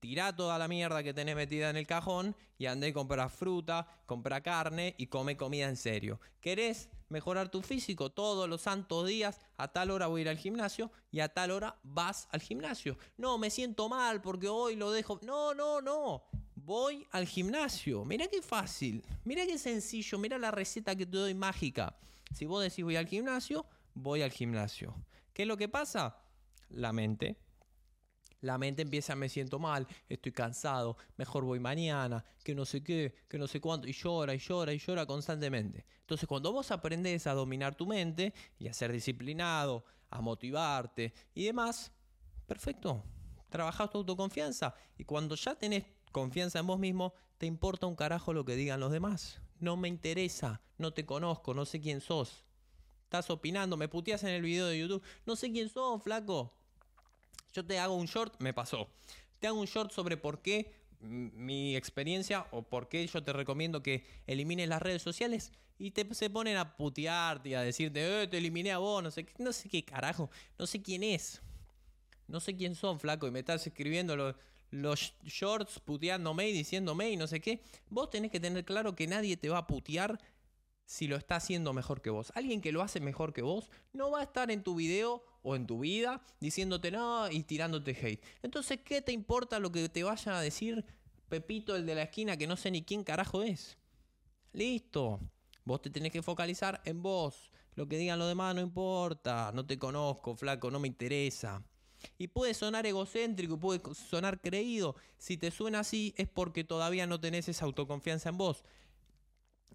Tirá 0.00 0.34
toda 0.34 0.56
la 0.56 0.66
mierda 0.66 1.02
que 1.02 1.12
tenés 1.12 1.36
metida 1.36 1.68
en 1.68 1.76
el 1.76 1.86
cajón 1.86 2.34
y 2.56 2.64
andé 2.64 2.86
a 2.86 2.92
comprar 2.94 3.28
fruta, 3.28 3.86
compra 4.06 4.40
carne 4.42 4.94
y 4.96 5.08
come 5.08 5.36
comida 5.36 5.68
en 5.68 5.76
serio. 5.76 6.22
¿Querés 6.40 6.88
mejorar 7.10 7.50
tu 7.50 7.60
físico 7.60 8.12
todos 8.12 8.48
los 8.48 8.62
santos 8.62 9.06
días? 9.06 9.42
A 9.58 9.68
tal 9.68 9.90
hora 9.90 10.06
voy 10.06 10.20
a 10.20 10.22
ir 10.22 10.28
al 10.30 10.38
gimnasio 10.38 10.90
y 11.10 11.20
a 11.20 11.28
tal 11.28 11.50
hora 11.50 11.76
vas 11.82 12.28
al 12.32 12.40
gimnasio. 12.40 12.96
No, 13.18 13.36
me 13.36 13.50
siento 13.50 13.90
mal 13.90 14.22
porque 14.22 14.48
hoy 14.48 14.74
lo 14.74 14.90
dejo. 14.90 15.20
No, 15.22 15.52
no, 15.52 15.82
no. 15.82 16.24
Voy 16.68 17.06
al 17.12 17.26
gimnasio. 17.26 18.04
Mira 18.04 18.26
qué 18.26 18.42
fácil. 18.42 19.02
Mira 19.24 19.46
qué 19.46 19.56
sencillo. 19.56 20.18
Mira 20.18 20.36
la 20.36 20.50
receta 20.50 20.94
que 20.94 21.06
te 21.06 21.16
doy 21.16 21.32
mágica. 21.32 21.96
Si 22.34 22.44
vos 22.44 22.62
decís 22.62 22.84
voy 22.84 22.96
al 22.96 23.06
gimnasio, 23.06 23.64
voy 23.94 24.20
al 24.20 24.30
gimnasio. 24.30 24.94
¿Qué 25.32 25.44
es 25.44 25.48
lo 25.48 25.56
que 25.56 25.70
pasa? 25.70 26.18
La 26.68 26.92
mente 26.92 27.38
la 28.42 28.58
mente 28.58 28.82
empieza, 28.82 29.16
me 29.16 29.30
siento 29.30 29.58
mal, 29.58 29.88
estoy 30.08 30.30
cansado, 30.30 30.96
mejor 31.16 31.42
voy 31.42 31.58
mañana, 31.58 32.24
que 32.44 32.54
no 32.54 32.64
sé 32.64 32.84
qué, 32.84 33.14
que 33.28 33.36
no 33.36 33.48
sé 33.48 33.60
cuánto, 33.60 33.88
y 33.88 33.92
llora, 33.92 34.32
y 34.32 34.38
llora, 34.38 34.72
y 34.72 34.78
llora 34.78 35.06
constantemente. 35.06 35.86
Entonces 36.02 36.28
cuando 36.28 36.52
vos 36.52 36.70
aprendes 36.70 37.26
a 37.26 37.32
dominar 37.32 37.74
tu 37.74 37.84
mente 37.84 38.32
y 38.60 38.68
a 38.68 38.72
ser 38.72 38.92
disciplinado, 38.92 39.84
a 40.10 40.20
motivarte 40.20 41.12
y 41.34 41.46
demás, 41.46 41.90
perfecto, 42.46 43.02
trabajás 43.48 43.90
tu 43.90 43.98
autoconfianza 43.98 44.72
y 44.96 45.04
cuando 45.04 45.34
ya 45.34 45.56
tenés 45.56 45.97
confianza 46.10 46.58
en 46.58 46.66
vos 46.66 46.78
mismo, 46.78 47.14
te 47.38 47.46
importa 47.46 47.86
un 47.86 47.96
carajo 47.96 48.32
lo 48.32 48.44
que 48.44 48.56
digan 48.56 48.80
los 48.80 48.92
demás. 48.92 49.40
No 49.60 49.76
me 49.76 49.88
interesa, 49.88 50.60
no 50.76 50.92
te 50.92 51.06
conozco, 51.06 51.54
no 51.54 51.64
sé 51.64 51.80
quién 51.80 52.00
sos. 52.00 52.44
Estás 53.04 53.30
opinando, 53.30 53.76
me 53.76 53.88
puteas 53.88 54.22
en 54.24 54.30
el 54.30 54.42
video 54.42 54.66
de 54.66 54.78
YouTube, 54.78 55.02
no 55.24 55.36
sé 55.36 55.50
quién 55.50 55.68
sos, 55.68 56.02
flaco. 56.02 56.52
Yo 57.52 57.64
te 57.64 57.78
hago 57.78 57.94
un 57.94 58.06
short, 58.06 58.40
me 58.40 58.52
pasó. 58.52 58.88
Te 59.38 59.46
hago 59.46 59.58
un 59.58 59.66
short 59.66 59.92
sobre 59.92 60.16
por 60.16 60.42
qué 60.42 60.74
mi 61.00 61.76
experiencia 61.76 62.46
o 62.50 62.62
por 62.62 62.88
qué 62.88 63.06
yo 63.06 63.22
te 63.22 63.32
recomiendo 63.32 63.82
que 63.82 64.04
elimines 64.26 64.68
las 64.68 64.82
redes 64.82 65.00
sociales 65.00 65.52
y 65.78 65.92
te 65.92 66.12
se 66.12 66.28
ponen 66.28 66.56
a 66.56 66.76
putearte 66.76 67.50
y 67.50 67.54
a 67.54 67.62
decirte, 67.62 68.22
eh, 68.22 68.26
te 68.26 68.38
eliminé 68.38 68.72
a 68.72 68.78
vos, 68.78 69.02
no 69.02 69.10
sé, 69.10 69.26
no 69.38 69.52
sé 69.52 69.68
qué 69.68 69.84
carajo, 69.84 70.28
no 70.58 70.66
sé 70.66 70.82
quién 70.82 71.04
es. 71.04 71.40
No 72.26 72.40
sé 72.40 72.54
quién 72.56 72.74
son, 72.74 73.00
flaco, 73.00 73.26
y 73.26 73.30
me 73.30 73.38
estás 73.38 73.66
escribiendo 73.66 74.14
los, 74.14 74.34
los 74.70 75.14
shorts 75.24 75.80
puteándome 75.80 76.48
y 76.48 76.52
diciéndome 76.52 77.10
y 77.10 77.16
no 77.16 77.26
sé 77.26 77.40
qué. 77.40 77.62
Vos 77.88 78.10
tenés 78.10 78.30
que 78.30 78.40
tener 78.40 78.64
claro 78.64 78.94
que 78.94 79.06
nadie 79.06 79.36
te 79.36 79.48
va 79.48 79.58
a 79.58 79.66
putear 79.66 80.18
si 80.84 81.06
lo 81.06 81.16
está 81.16 81.36
haciendo 81.36 81.72
mejor 81.72 82.00
que 82.00 82.10
vos. 82.10 82.32
Alguien 82.34 82.60
que 82.60 82.72
lo 82.72 82.82
hace 82.82 83.00
mejor 83.00 83.32
que 83.32 83.42
vos 83.42 83.70
no 83.92 84.10
va 84.10 84.20
a 84.20 84.22
estar 84.22 84.50
en 84.50 84.62
tu 84.62 84.74
video 84.74 85.22
o 85.42 85.54
en 85.54 85.66
tu 85.66 85.80
vida 85.80 86.22
diciéndote 86.40 86.90
no 86.90 87.30
y 87.30 87.42
tirándote 87.42 87.90
hate. 87.90 88.24
Entonces, 88.42 88.80
¿qué 88.84 89.02
te 89.02 89.12
importa 89.12 89.58
lo 89.58 89.70
que 89.70 89.88
te 89.88 90.02
vayan 90.02 90.34
a 90.34 90.40
decir 90.40 90.84
Pepito, 91.28 91.76
el 91.76 91.84
de 91.84 91.94
la 91.94 92.04
esquina, 92.04 92.38
que 92.38 92.46
no 92.46 92.56
sé 92.56 92.70
ni 92.70 92.82
quién 92.82 93.04
carajo 93.04 93.42
es? 93.42 93.76
Listo. 94.52 95.20
Vos 95.64 95.82
te 95.82 95.90
tenés 95.90 96.10
que 96.10 96.22
focalizar 96.22 96.80
en 96.86 97.02
vos. 97.02 97.50
Lo 97.74 97.86
que 97.86 97.98
digan 97.98 98.18
los 98.18 98.28
demás 98.28 98.54
no 98.54 98.62
importa. 98.62 99.52
No 99.54 99.66
te 99.66 99.78
conozco, 99.78 100.34
flaco, 100.34 100.70
no 100.70 100.80
me 100.80 100.88
interesa. 100.88 101.62
Y 102.18 102.28
puede 102.28 102.54
sonar 102.54 102.86
egocéntrico, 102.86 103.58
puede 103.58 103.80
sonar 103.94 104.40
creído. 104.40 104.96
Si 105.16 105.36
te 105.36 105.50
suena 105.50 105.80
así 105.80 106.14
es 106.16 106.28
porque 106.28 106.64
todavía 106.64 107.06
no 107.06 107.20
tenés 107.20 107.48
esa 107.48 107.64
autoconfianza 107.64 108.28
en 108.28 108.38
vos. 108.38 108.64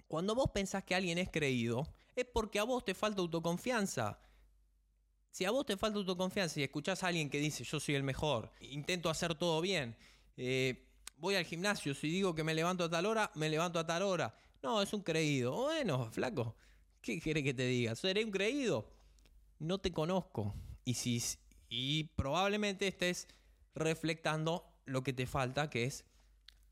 Cuando 0.07 0.35
vos 0.35 0.51
pensás 0.51 0.83
que 0.83 0.95
alguien 0.95 1.17
es 1.17 1.29
creído, 1.29 1.87
es 2.15 2.25
porque 2.25 2.59
a 2.59 2.63
vos 2.63 2.85
te 2.85 2.93
falta 2.93 3.21
autoconfianza. 3.21 4.19
Si 5.31 5.45
a 5.45 5.51
vos 5.51 5.65
te 5.65 5.77
falta 5.77 5.97
autoconfianza 5.97 6.59
y 6.59 6.63
escuchás 6.63 7.03
a 7.03 7.07
alguien 7.07 7.29
que 7.29 7.39
dice 7.39 7.63
yo 7.63 7.79
soy 7.79 7.95
el 7.95 8.03
mejor, 8.03 8.51
intento 8.59 9.09
hacer 9.09 9.33
todo 9.33 9.59
bien, 9.61 9.97
eh, 10.37 10.87
voy 11.17 11.35
al 11.35 11.45
gimnasio, 11.45 11.95
si 11.95 12.09
digo 12.09 12.35
que 12.35 12.43
me 12.43 12.53
levanto 12.53 12.83
a 12.83 12.89
tal 12.89 13.05
hora, 13.05 13.31
me 13.35 13.49
levanto 13.49 13.79
a 13.79 13.85
tal 13.85 14.03
hora. 14.03 14.35
No, 14.61 14.81
es 14.81 14.93
un 14.93 15.01
creído. 15.01 15.53
Bueno, 15.53 16.11
flaco, 16.11 16.55
¿qué 17.01 17.19
quiere 17.19 17.43
que 17.43 17.53
te 17.53 17.65
diga? 17.65 17.95
¿Seré 17.95 18.23
un 18.23 18.31
creído? 18.31 18.87
No 19.59 19.79
te 19.79 19.91
conozco. 19.91 20.53
Y, 20.85 20.93
si, 20.93 21.21
y 21.75 22.03
probablemente 22.15 22.87
estés 22.87 23.27
reflectando 23.73 24.63
lo 24.85 25.01
que 25.01 25.11
te 25.11 25.25
falta, 25.25 25.71
que 25.71 25.85
es 25.85 26.05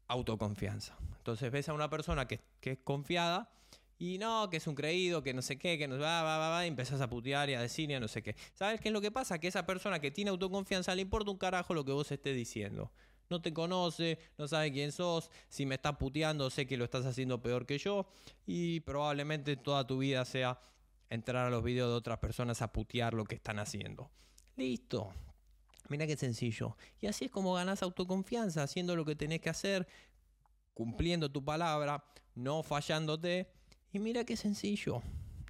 autoconfianza. 0.07 0.95
Entonces 1.17 1.51
ves 1.51 1.69
a 1.69 1.73
una 1.73 1.89
persona 1.89 2.27
que, 2.27 2.39
es 2.61 2.77
confiada 2.83 3.51
y 3.97 4.19
no, 4.19 4.47
que 4.51 4.57
es 4.57 4.67
un 4.67 4.75
creído, 4.75 5.23
que 5.23 5.33
no 5.33 5.41
sé 5.41 5.57
qué, 5.57 5.79
que 5.79 5.87
no 5.87 5.97
va, 5.97 6.21
va, 6.21 6.37
va, 6.37 6.49
va, 6.49 6.65
y 6.65 6.67
empezás 6.67 7.01
a 7.01 7.09
putear 7.09 7.49
y 7.49 7.55
a 7.55 7.61
decir 7.61 7.89
y 7.89 7.95
a 7.95 7.99
no 7.99 8.07
sé 8.07 8.21
qué. 8.21 8.35
¿Sabes 8.53 8.79
qué 8.79 8.89
es 8.89 8.93
lo 8.93 9.01
que 9.01 9.09
pasa? 9.09 9.39
Que 9.39 9.47
esa 9.47 9.65
persona 9.65 9.99
que 9.99 10.11
tiene 10.11 10.29
autoconfianza 10.29 10.93
le 10.93 11.01
importa 11.01 11.31
un 11.31 11.37
carajo 11.37 11.73
lo 11.73 11.83
que 11.83 11.93
vos 11.93 12.11
estés 12.11 12.35
diciendo. 12.35 12.91
No 13.31 13.41
te 13.41 13.53
conoce, 13.53 14.19
no 14.37 14.47
sabe 14.47 14.71
quién 14.71 14.91
sos, 14.91 15.31
si 15.49 15.65
me 15.65 15.75
estás 15.75 15.97
puteando 15.97 16.51
sé 16.51 16.67
que 16.67 16.77
lo 16.77 16.83
estás 16.83 17.07
haciendo 17.07 17.41
peor 17.41 17.65
que 17.65 17.79
yo 17.79 18.05
y 18.45 18.81
probablemente 18.81 19.55
toda 19.55 19.87
tu 19.87 19.97
vida 19.97 20.25
sea 20.25 20.59
entrar 21.09 21.47
a 21.47 21.49
los 21.49 21.63
videos 21.63 21.89
de 21.89 21.95
otras 21.95 22.19
personas 22.19 22.61
a 22.61 22.71
putear 22.71 23.15
lo 23.15 23.25
que 23.25 23.33
están 23.33 23.57
haciendo. 23.57 24.11
Listo. 24.55 25.13
Mira 25.89 26.07
qué 26.07 26.15
sencillo. 26.15 26.77
Y 27.01 27.07
así 27.07 27.25
es 27.25 27.31
como 27.31 27.53
ganas 27.53 27.83
autoconfianza, 27.83 28.63
haciendo 28.63 28.95
lo 28.95 29.03
que 29.03 29.15
tenés 29.15 29.41
que 29.41 29.49
hacer, 29.49 29.87
cumpliendo 30.73 31.29
tu 31.31 31.43
palabra, 31.43 32.03
no 32.35 32.63
fallándote. 32.63 33.51
Y 33.91 33.99
mira 33.99 34.23
qué 34.23 34.37
sencillo. 34.37 35.01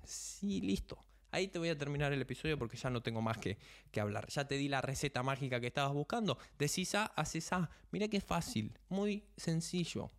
Sí, 0.03 0.61
listo. 0.61 0.97
Ahí 1.29 1.47
te 1.47 1.59
voy 1.59 1.69
a 1.69 1.77
terminar 1.77 2.11
el 2.11 2.21
episodio 2.21 2.57
porque 2.57 2.75
ya 2.75 2.89
no 2.89 3.01
tengo 3.01 3.21
más 3.21 3.37
que, 3.37 3.57
que, 3.91 4.01
hablar. 4.01 4.27
Ya 4.27 4.47
te 4.47 4.55
di 4.55 4.67
la 4.67 4.81
receta 4.81 5.23
mágica 5.23 5.61
que 5.61 5.67
estabas 5.67 5.93
buscando. 5.93 6.37
Decís 6.57 6.93
A, 6.95 7.05
haces 7.05 7.53
A. 7.53 7.69
Mira 7.91 8.07
qué 8.07 8.19
fácil, 8.19 8.77
muy 8.89 9.23
sencillo. 9.37 10.11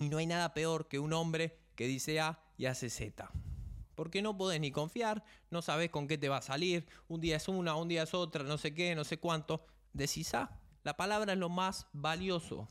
Y 0.00 0.08
no 0.08 0.16
hay 0.16 0.26
nada 0.26 0.54
peor 0.54 0.88
que 0.88 0.98
un 0.98 1.12
hombre 1.12 1.56
que 1.76 1.86
dice 1.86 2.18
A 2.18 2.42
y 2.56 2.66
hace 2.66 2.90
Z. 2.90 3.30
Porque 3.94 4.22
no 4.22 4.36
podés 4.36 4.60
ni 4.60 4.70
confiar, 4.70 5.24
no 5.50 5.62
sabes 5.62 5.90
con 5.90 6.06
qué 6.08 6.18
te 6.18 6.28
va 6.28 6.38
a 6.38 6.42
salir. 6.42 6.86
Un 7.08 7.20
día 7.20 7.36
es 7.36 7.48
una, 7.48 7.74
un 7.76 7.88
día 7.88 8.02
es 8.02 8.14
otra, 8.14 8.44
no 8.44 8.58
sé 8.58 8.74
qué, 8.74 8.94
no 8.94 9.04
sé 9.04 9.18
cuánto. 9.18 9.64
Decís 9.92 10.34
A. 10.34 10.58
La 10.82 10.96
palabra 10.96 11.32
es 11.32 11.38
lo 11.38 11.48
más 11.48 11.86
valioso 11.92 12.68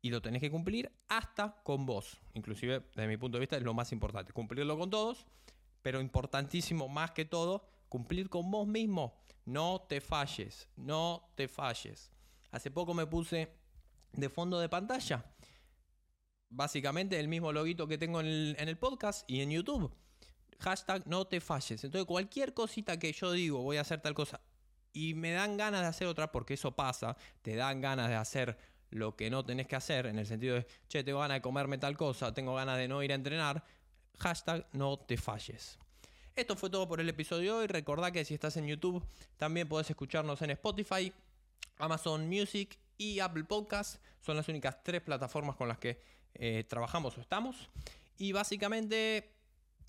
y 0.00 0.10
lo 0.10 0.22
tenés 0.22 0.40
que 0.40 0.50
cumplir 0.50 0.90
hasta 1.08 1.60
con 1.62 1.86
vos. 1.86 2.18
Inclusive, 2.34 2.82
desde 2.94 3.08
mi 3.08 3.16
punto 3.16 3.36
de 3.36 3.40
vista, 3.40 3.56
es 3.56 3.62
lo 3.62 3.74
más 3.74 3.92
importante. 3.92 4.32
Cumplirlo 4.32 4.78
con 4.78 4.90
todos, 4.90 5.26
pero 5.82 6.00
importantísimo 6.00 6.88
más 6.88 7.12
que 7.12 7.24
todo, 7.24 7.68
cumplir 7.88 8.28
con 8.28 8.50
vos 8.50 8.66
mismo. 8.66 9.20
No 9.44 9.86
te 9.88 10.00
falles, 10.00 10.68
no 10.76 11.30
te 11.34 11.48
falles. 11.48 12.10
Hace 12.50 12.70
poco 12.70 12.94
me 12.94 13.06
puse 13.06 13.54
de 14.12 14.28
fondo 14.28 14.58
de 14.58 14.68
pantalla. 14.68 15.24
Básicamente 16.50 17.18
el 17.20 17.28
mismo 17.28 17.52
loguito 17.52 17.86
que 17.86 17.98
tengo 17.98 18.20
en 18.20 18.56
el, 18.58 18.78
podcast 18.78 19.28
y 19.30 19.40
en 19.40 19.50
YouTube. 19.50 19.92
Hashtag 20.60 21.06
no 21.06 21.26
te 21.26 21.40
falles. 21.40 21.84
Entonces 21.84 22.06
cualquier 22.06 22.54
cosita 22.54 22.98
que 22.98 23.12
yo 23.12 23.32
digo, 23.32 23.62
voy 23.62 23.76
a 23.76 23.82
hacer 23.82 24.00
tal 24.00 24.14
cosa, 24.14 24.40
y 24.92 25.14
me 25.14 25.32
dan 25.32 25.56
ganas 25.56 25.82
de 25.82 25.86
hacer 25.86 26.06
otra, 26.08 26.32
porque 26.32 26.54
eso 26.54 26.74
pasa, 26.74 27.16
te 27.42 27.54
dan 27.54 27.80
ganas 27.80 28.08
de 28.08 28.16
hacer 28.16 28.58
lo 28.90 29.16
que 29.16 29.30
no 29.30 29.44
tenés 29.44 29.66
que 29.66 29.76
hacer, 29.76 30.06
en 30.06 30.18
el 30.18 30.26
sentido 30.26 30.56
de, 30.56 30.66
che, 30.88 31.04
tengo 31.04 31.20
ganas 31.20 31.36
de 31.36 31.42
comerme 31.42 31.78
tal 31.78 31.96
cosa, 31.96 32.32
tengo 32.32 32.54
ganas 32.54 32.78
de 32.78 32.88
no 32.88 33.02
ir 33.02 33.12
a 33.12 33.14
entrenar, 33.14 33.62
hashtag 34.18 34.66
no 34.72 34.98
te 34.98 35.16
falles. 35.16 35.78
Esto 36.38 36.54
fue 36.54 36.70
todo 36.70 36.86
por 36.86 37.00
el 37.00 37.08
episodio 37.08 37.54
de 37.54 37.60
hoy. 37.62 37.66
Recordá 37.66 38.12
que 38.12 38.24
si 38.24 38.32
estás 38.32 38.56
en 38.56 38.68
YouTube, 38.68 39.04
también 39.36 39.68
podés 39.68 39.90
escucharnos 39.90 40.40
en 40.42 40.50
Spotify, 40.50 41.12
Amazon 41.78 42.28
Music 42.28 42.78
y 42.96 43.18
Apple 43.18 43.42
Podcasts. 43.42 44.00
Son 44.20 44.36
las 44.36 44.48
únicas 44.48 44.80
tres 44.84 45.02
plataformas 45.02 45.56
con 45.56 45.66
las 45.66 45.78
que 45.78 46.00
eh, 46.38 46.64
trabajamos 46.68 47.18
o 47.18 47.20
estamos. 47.20 47.68
Y 48.16 48.32
básicamente, 48.32 49.30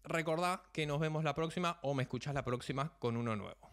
recordá 0.04 0.64
que 0.74 0.86
nos 0.86 1.00
vemos 1.00 1.24
la 1.24 1.34
próxima 1.34 1.80
o 1.82 1.94
me 1.94 2.04
escuchás 2.04 2.34
la 2.34 2.44
próxima 2.44 2.94
con 3.00 3.18
uno 3.18 3.36
nuevo. 3.36 3.69